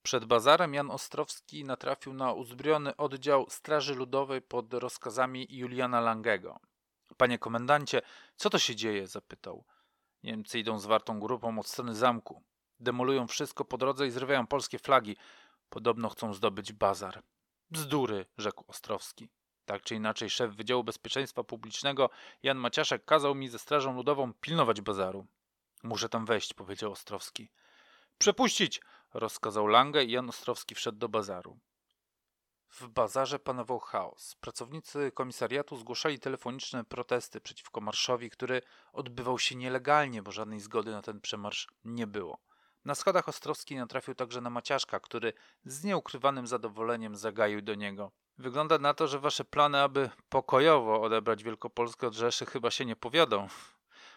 Przed 0.03 0.25
bazarem 0.25 0.75
Jan 0.75 0.91
Ostrowski 0.91 1.64
natrafił 1.64 2.14
na 2.14 2.33
uzbrojony 2.33 2.97
oddział 2.97 3.47
Straży 3.51 3.95
Ludowej 3.95 4.43
pod 4.43 4.75
rozkazami 4.75 5.47
Juliana 5.51 6.01
Langego. 6.01 6.61
Panie 7.16 7.39
komendancie, 7.39 8.03
co 8.37 8.51
to 8.51 8.59
się 8.59 8.77
dzieje? 8.77 9.07
zapytał. 9.07 9.64
Niemcy 10.22 10.59
idą 10.59 10.79
zwartą 10.79 11.20
grupą 11.20 11.59
od 11.59 11.66
strony 11.66 11.95
zamku. 11.95 12.43
Demolują 12.81 13.27
wszystko 13.27 13.64
po 13.64 13.79
drodze 13.79 14.07
i 14.07 14.11
zrywają 14.11 14.47
polskie 14.47 14.79
flagi. 14.79 15.16
Podobno 15.70 16.09
chcą 16.09 16.35
zdobyć 16.35 16.72
bazar. 16.72 17.22
Bzdury, 17.75 18.27
rzekł 18.39 18.64
Ostrowski. 18.68 19.29
Tak 19.64 19.83
czy 19.83 19.95
inaczej, 19.95 20.31
szef 20.31 20.55
Wydziału 20.55 20.85
Bezpieczeństwa 20.85 21.45
Publicznego 21.45 22.11
Jan 22.43 22.59
Maciaszek 22.59 23.05
kazał 23.05 23.35
mi 23.35 23.49
ze 23.49 23.59
Strażą 23.59 23.97
Ludową 23.97 24.33
pilnować 24.33 24.81
bazaru. 24.81 25.27
Muszę 25.83 26.09
tam 26.09 26.27
wejść, 26.27 26.55
powiedział 26.55 26.93
Ostrowski. 26.93 27.49
Przepuścić! 28.18 28.81
rozkazał 29.14 29.66
Lange 29.66 30.05
i 30.05 30.11
Jan 30.11 30.29
Ostrowski 30.29 30.75
wszedł 30.75 30.99
do 30.99 31.09
bazaru. 31.09 31.59
W 32.70 32.89
bazarze 32.89 33.39
panował 33.39 33.79
chaos. 33.79 34.35
Pracownicy 34.35 35.12
komisariatu 35.14 35.77
zgłaszali 35.77 36.18
telefoniczne 36.18 36.85
protesty 36.85 37.41
przeciwko 37.41 37.81
marszowi, 37.81 38.31
który 38.31 38.62
odbywał 38.93 39.39
się 39.39 39.55
nielegalnie, 39.57 40.22
bo 40.22 40.33
żadnej 40.33 40.61
zgody 40.61 40.91
na 40.91 41.03
ten 41.03 41.20
przemarsz 41.20 41.68
nie 41.85 42.07
było. 42.07 42.39
Na 42.85 42.95
schodach 42.95 43.28
Ostrowski 43.28 43.76
natrafił 43.76 44.14
także 44.14 44.41
na 44.41 44.51
Maciaszka, 44.51 45.01
który 45.01 45.32
z 45.64 45.85
nieukrywanym 45.85 46.47
zadowoleniem 46.47 47.16
zagaił 47.16 47.62
do 47.62 47.74
niego. 47.74 48.12
Wygląda 48.39 48.78
na 48.78 48.95
to, 48.95 49.09
że 49.09 49.18
wasze 49.18 49.45
plany, 49.45 49.80
aby 49.80 50.11
pokojowo 50.28 51.03
odebrać 51.03 51.45
Wielkopolskę 51.45 52.07
od 52.07 52.14
Rzeszy, 52.14 52.47
chyba 52.47 52.70
się 52.70 52.85
nie 52.85 52.97
powiodą. 52.97 53.49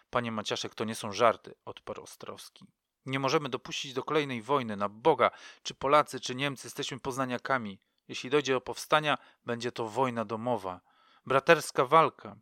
Panie 0.10 0.32
Maciaszek, 0.32 0.76
to 0.76 0.86
nie 0.86 0.96
są 0.96 1.12
żarty, 1.12 1.56
odparł 1.66 2.04
Ostrowski. 2.04 2.66
Nie 3.06 3.20
możemy 3.20 3.50
dopuścić 3.50 3.94
do 3.94 4.04
kolejnej 4.04 4.42
wojny 4.42 4.76
na 4.76 4.90
Boga, 4.90 5.32
czy 5.64 5.74
Polacy, 5.74 6.20
czy 6.20 6.36
Niemcy 6.36 6.68
jesteśmy 6.68 7.00
poznaniakami. 7.00 7.80
Jeśli 8.08 8.30
dojdzie 8.30 8.58
o 8.58 8.62
powstania, 8.62 9.18
będzie 9.46 9.72
to 9.72 9.90
wojna 9.90 10.26
domowa. 10.26 10.82
Braterska 11.26 11.86
walka. 11.86 12.36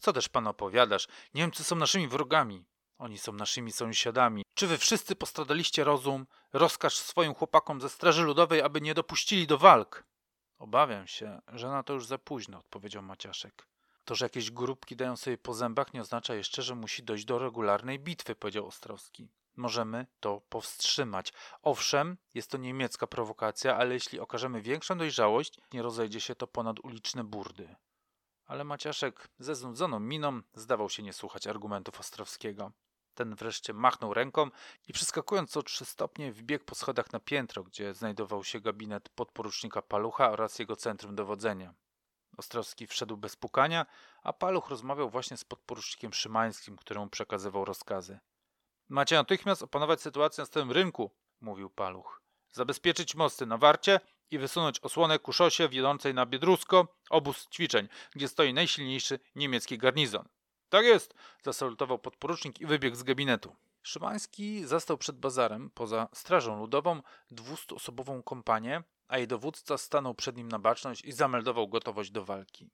Co 0.00 0.12
też 0.12 0.28
pan 0.28 0.46
opowiadasz? 0.46 1.08
Niemcy 1.34 1.64
są 1.64 1.76
naszymi 1.76 2.08
wrogami. 2.08 2.64
Oni 3.00 3.18
są 3.18 3.32
naszymi 3.32 3.72
sąsiadami. 3.72 4.42
Czy 4.54 4.66
wy 4.66 4.78
wszyscy 4.78 5.16
postradaliście 5.16 5.84
rozum? 5.84 6.26
Rozkaż 6.52 6.96
swoim 6.96 7.34
chłopakom 7.34 7.80
ze 7.80 7.88
Straży 7.88 8.22
Ludowej, 8.22 8.62
aby 8.62 8.80
nie 8.80 8.94
dopuścili 8.94 9.46
do 9.46 9.58
walk. 9.58 10.04
Obawiam 10.58 11.06
się, 11.06 11.40
że 11.52 11.68
na 11.68 11.82
to 11.82 11.92
już 11.92 12.06
za 12.06 12.18
późno, 12.18 12.58
odpowiedział 12.58 13.02
Maciaszek. 13.02 13.66
To, 14.04 14.14
że 14.14 14.24
jakieś 14.24 14.50
grupki 14.50 14.96
dają 14.96 15.16
sobie 15.16 15.38
po 15.38 15.54
zębach, 15.54 15.94
nie 15.94 16.00
oznacza 16.00 16.34
jeszcze, 16.34 16.62
że 16.62 16.74
musi 16.74 17.02
dojść 17.02 17.24
do 17.24 17.38
regularnej 17.38 17.98
bitwy, 17.98 18.34
powiedział 18.34 18.66
Ostrowski. 18.66 19.28
Możemy 19.56 20.06
to 20.20 20.40
powstrzymać. 20.48 21.32
Owszem, 21.62 22.16
jest 22.34 22.50
to 22.50 22.58
niemiecka 22.58 23.06
prowokacja, 23.06 23.76
ale 23.76 23.94
jeśli 23.94 24.20
okażemy 24.20 24.62
większą 24.62 24.98
dojrzałość, 24.98 25.58
nie 25.72 25.82
rozejdzie 25.82 26.20
się 26.20 26.34
to 26.34 26.46
ponad 26.46 26.76
uliczne 26.82 27.24
burdy. 27.24 27.76
Ale 28.46 28.64
Maciaszek 28.64 29.28
ze 29.38 29.54
znudzoną 29.54 30.00
miną 30.00 30.40
zdawał 30.54 30.90
się 30.90 31.02
nie 31.02 31.12
słuchać 31.12 31.46
argumentów 31.46 32.00
Ostrowskiego. 32.00 32.72
Ten 33.20 33.34
wreszcie 33.34 33.72
machnął 33.72 34.14
ręką 34.14 34.50
i 34.88 34.92
przeskakując 34.92 35.56
o 35.56 35.62
trzy 35.62 35.84
stopnie 35.84 36.32
wbiegł 36.32 36.64
po 36.64 36.74
schodach 36.74 37.12
na 37.12 37.20
piętro, 37.20 37.64
gdzie 37.64 37.94
znajdował 37.94 38.44
się 38.44 38.60
gabinet 38.60 39.08
podporucznika 39.08 39.82
Palucha 39.82 40.30
oraz 40.30 40.58
jego 40.58 40.76
centrum 40.76 41.14
dowodzenia. 41.14 41.74
Ostrowski 42.36 42.86
wszedł 42.86 43.16
bez 43.16 43.36
pukania, 43.36 43.86
a 44.22 44.32
Paluch 44.32 44.68
rozmawiał 44.70 45.10
właśnie 45.10 45.36
z 45.36 45.44
podporucznikiem 45.44 46.12
Szymańskim, 46.12 46.76
któremu 46.76 47.08
przekazywał 47.08 47.64
rozkazy. 47.64 48.18
Macie 48.88 49.16
natychmiast 49.16 49.62
opanować 49.62 50.00
sytuację 50.00 50.42
na 50.42 50.46
stałym 50.46 50.72
rynku, 50.72 51.10
mówił 51.40 51.70
Paluch. 51.70 52.22
Zabezpieczyć 52.52 53.14
mosty 53.14 53.46
na 53.46 53.58
warcie 53.58 54.00
i 54.30 54.38
wysunąć 54.38 54.80
osłonę 54.80 55.18
ku 55.18 55.32
szosie 55.32 55.68
wiodącej 55.68 56.14
na 56.14 56.26
Biedrusko, 56.26 56.96
obóz 57.10 57.48
ćwiczeń, 57.48 57.88
gdzie 58.12 58.28
stoi 58.28 58.54
najsilniejszy 58.54 59.20
niemiecki 59.34 59.78
garnizon. 59.78 60.28
Tak 60.70 60.84
jest, 60.84 61.14
zasalutował 61.42 61.98
podporucznik 61.98 62.60
i 62.60 62.66
wybiegł 62.66 62.96
z 62.96 63.02
gabinetu. 63.02 63.56
Szymański 63.82 64.66
zastał 64.66 64.98
przed 64.98 65.18
bazarem, 65.18 65.70
poza 65.74 66.08
strażą 66.14 66.58
ludową, 66.58 67.02
dwustuosobową 67.30 68.22
kompanię, 68.22 68.82
a 69.08 69.18
jej 69.18 69.28
dowódca 69.28 69.78
stanął 69.78 70.14
przed 70.14 70.36
nim 70.36 70.48
na 70.48 70.58
baczność 70.58 71.04
i 71.04 71.12
zameldował 71.12 71.68
gotowość 71.68 72.10
do 72.10 72.24
walki. 72.24 72.70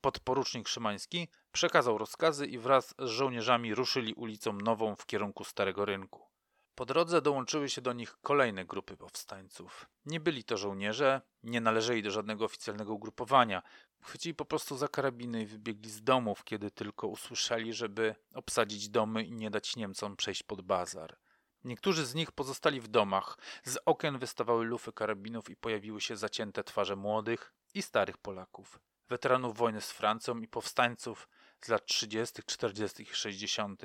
Podporucznik 0.00 0.68
Szymański 0.68 1.28
przekazał 1.52 1.98
rozkazy 1.98 2.46
i 2.46 2.58
wraz 2.58 2.94
z 2.98 3.08
żołnierzami 3.08 3.74
ruszyli 3.74 4.14
ulicą 4.14 4.52
Nową 4.52 4.96
w 4.96 5.06
kierunku 5.06 5.44
Starego 5.44 5.84
Rynku. 5.84 6.35
Po 6.76 6.86
drodze 6.86 7.22
dołączyły 7.22 7.68
się 7.68 7.80
do 7.80 7.92
nich 7.92 8.16
kolejne 8.22 8.64
grupy 8.64 8.96
powstańców. 8.96 9.86
Nie 10.06 10.20
byli 10.20 10.44
to 10.44 10.56
żołnierze, 10.56 11.20
nie 11.42 11.60
należeli 11.60 12.02
do 12.02 12.10
żadnego 12.10 12.44
oficjalnego 12.44 12.94
ugrupowania. 12.94 13.62
Chwycili 14.02 14.34
po 14.34 14.44
prostu 14.44 14.76
za 14.76 14.88
karabiny 14.88 15.42
i 15.42 15.46
wybiegli 15.46 15.90
z 15.90 16.02
domów, 16.02 16.44
kiedy 16.44 16.70
tylko 16.70 17.08
usłyszeli, 17.08 17.72
żeby 17.72 18.14
obsadzić 18.34 18.88
domy 18.88 19.24
i 19.24 19.32
nie 19.32 19.50
dać 19.50 19.76
Niemcom 19.76 20.16
przejść 20.16 20.42
pod 20.42 20.62
bazar. 20.62 21.18
Niektórzy 21.64 22.06
z 22.06 22.14
nich 22.14 22.32
pozostali 22.32 22.80
w 22.80 22.88
domach. 22.88 23.38
Z 23.64 23.78
okien 23.84 24.18
wystawały 24.18 24.64
lufy 24.64 24.92
karabinów 24.92 25.50
i 25.50 25.56
pojawiły 25.56 26.00
się 26.00 26.16
zacięte 26.16 26.64
twarze 26.64 26.96
młodych 26.96 27.54
i 27.74 27.82
starych 27.82 28.18
Polaków. 28.18 28.80
Weteranów 29.08 29.56
wojny 29.56 29.80
z 29.80 29.92
Francją 29.92 30.38
i 30.38 30.48
powstańców 30.48 31.28
z 31.60 31.68
lat 31.68 31.86
30., 31.86 32.42
40. 32.46 33.02
i 33.02 33.06
60. 33.06 33.82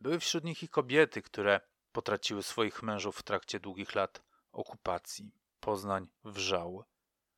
Były 0.00 0.20
wśród 0.20 0.44
nich 0.44 0.62
i 0.62 0.68
kobiety, 0.68 1.22
które 1.22 1.60
potraciły 1.96 2.42
swoich 2.42 2.82
mężów 2.82 3.16
w 3.16 3.22
trakcie 3.22 3.60
długich 3.60 3.94
lat 3.94 4.22
okupacji. 4.52 5.30
Poznań 5.60 6.08
wrzał. 6.24 6.84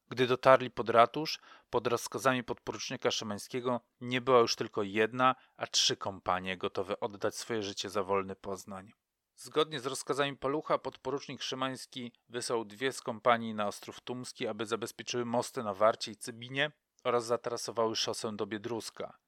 Gdy 0.08 0.26
dotarli 0.26 0.70
pod 0.70 0.90
ratusz, 0.90 1.38
pod 1.70 1.86
rozkazami 1.86 2.44
podporucznika 2.44 3.10
Szymańskiego 3.10 3.80
nie 4.00 4.20
była 4.20 4.38
już 4.38 4.56
tylko 4.56 4.82
jedna, 4.82 5.34
a 5.56 5.66
trzy 5.66 5.96
kompanie 5.96 6.56
gotowe 6.56 7.00
oddać 7.00 7.36
swoje 7.36 7.62
życie 7.62 7.90
za 7.90 8.02
wolny 8.02 8.36
Poznań. 8.36 8.92
Zgodnie 9.36 9.80
z 9.80 9.86
rozkazami 9.86 10.36
Palucha 10.36 10.78
podporucznik 10.78 11.42
Szymański 11.42 12.12
wysłał 12.28 12.64
dwie 12.64 12.92
z 12.92 13.00
kompanii 13.00 13.54
na 13.54 13.66
Ostrów 13.66 14.00
Tumski, 14.00 14.46
aby 14.46 14.66
zabezpieczyły 14.66 15.24
mosty 15.24 15.62
na 15.62 15.74
Warcie 15.74 16.12
i 16.12 16.16
Cybinie 16.16 16.72
oraz 17.04 17.24
zatrasowały 17.24 17.96
szosę 17.96 18.36
do 18.36 18.46
Biedruska. 18.46 19.18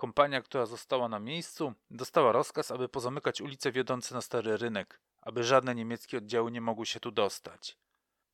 Kompania, 0.00 0.42
która 0.42 0.66
została 0.66 1.08
na 1.08 1.18
miejscu, 1.18 1.74
dostała 1.90 2.32
rozkaz, 2.32 2.70
aby 2.70 2.88
pozamykać 2.88 3.40
ulice 3.40 3.72
wiodące 3.72 4.14
na 4.14 4.20
Stary 4.20 4.56
Rynek, 4.56 5.00
aby 5.20 5.44
żadne 5.44 5.74
niemieckie 5.74 6.18
oddziały 6.18 6.50
nie 6.50 6.60
mogły 6.60 6.86
się 6.86 7.00
tu 7.00 7.10
dostać. 7.10 7.78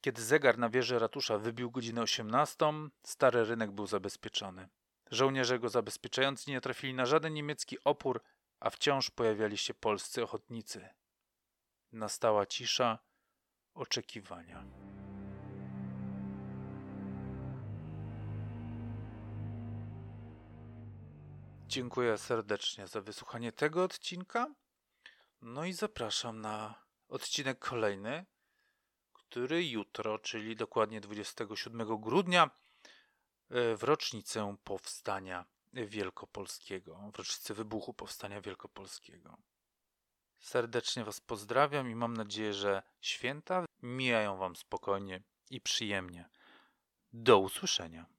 Kiedy 0.00 0.22
zegar 0.22 0.58
na 0.58 0.68
wieży 0.68 0.98
ratusza 0.98 1.38
wybił 1.38 1.70
godzinę 1.70 2.02
18, 2.02 2.66
Stary 3.02 3.44
Rynek 3.44 3.70
był 3.70 3.86
zabezpieczony. 3.86 4.68
Żołnierze 5.10 5.58
go 5.58 5.68
zabezpieczający 5.68 6.50
nie 6.50 6.60
trafili 6.60 6.94
na 6.94 7.06
żaden 7.06 7.34
niemiecki 7.34 7.76
opór, 7.84 8.22
a 8.60 8.70
wciąż 8.70 9.10
pojawiali 9.10 9.58
się 9.58 9.74
polscy 9.74 10.22
ochotnicy. 10.22 10.88
Nastała 11.92 12.46
cisza 12.46 12.98
oczekiwania. 13.74 14.64
Dziękuję 21.76 22.18
serdecznie 22.18 22.86
za 22.86 23.00
wysłuchanie 23.00 23.52
tego 23.52 23.84
odcinka. 23.84 24.54
No 25.42 25.64
i 25.64 25.72
zapraszam 25.72 26.40
na 26.40 26.74
odcinek 27.08 27.58
kolejny, 27.58 28.26
który 29.12 29.66
jutro, 29.66 30.18
czyli 30.18 30.56
dokładnie 30.56 31.00
27 31.00 32.00
grudnia, 32.00 32.50
e, 33.50 33.76
w 33.76 33.82
rocznicę 33.82 34.56
powstania 34.64 35.44
wielkopolskiego, 35.72 37.10
w 37.12 37.18
rocznicę 37.18 37.54
wybuchu 37.54 37.94
powstania 37.94 38.40
wielkopolskiego. 38.40 39.36
Serdecznie 40.38 41.04
Was 41.04 41.20
pozdrawiam 41.20 41.90
i 41.90 41.94
mam 41.94 42.16
nadzieję, 42.16 42.54
że 42.54 42.82
święta 43.00 43.64
mijają 43.82 44.36
Wam 44.36 44.56
spokojnie 44.56 45.22
i 45.50 45.60
przyjemnie. 45.60 46.28
Do 47.12 47.38
usłyszenia. 47.38 48.15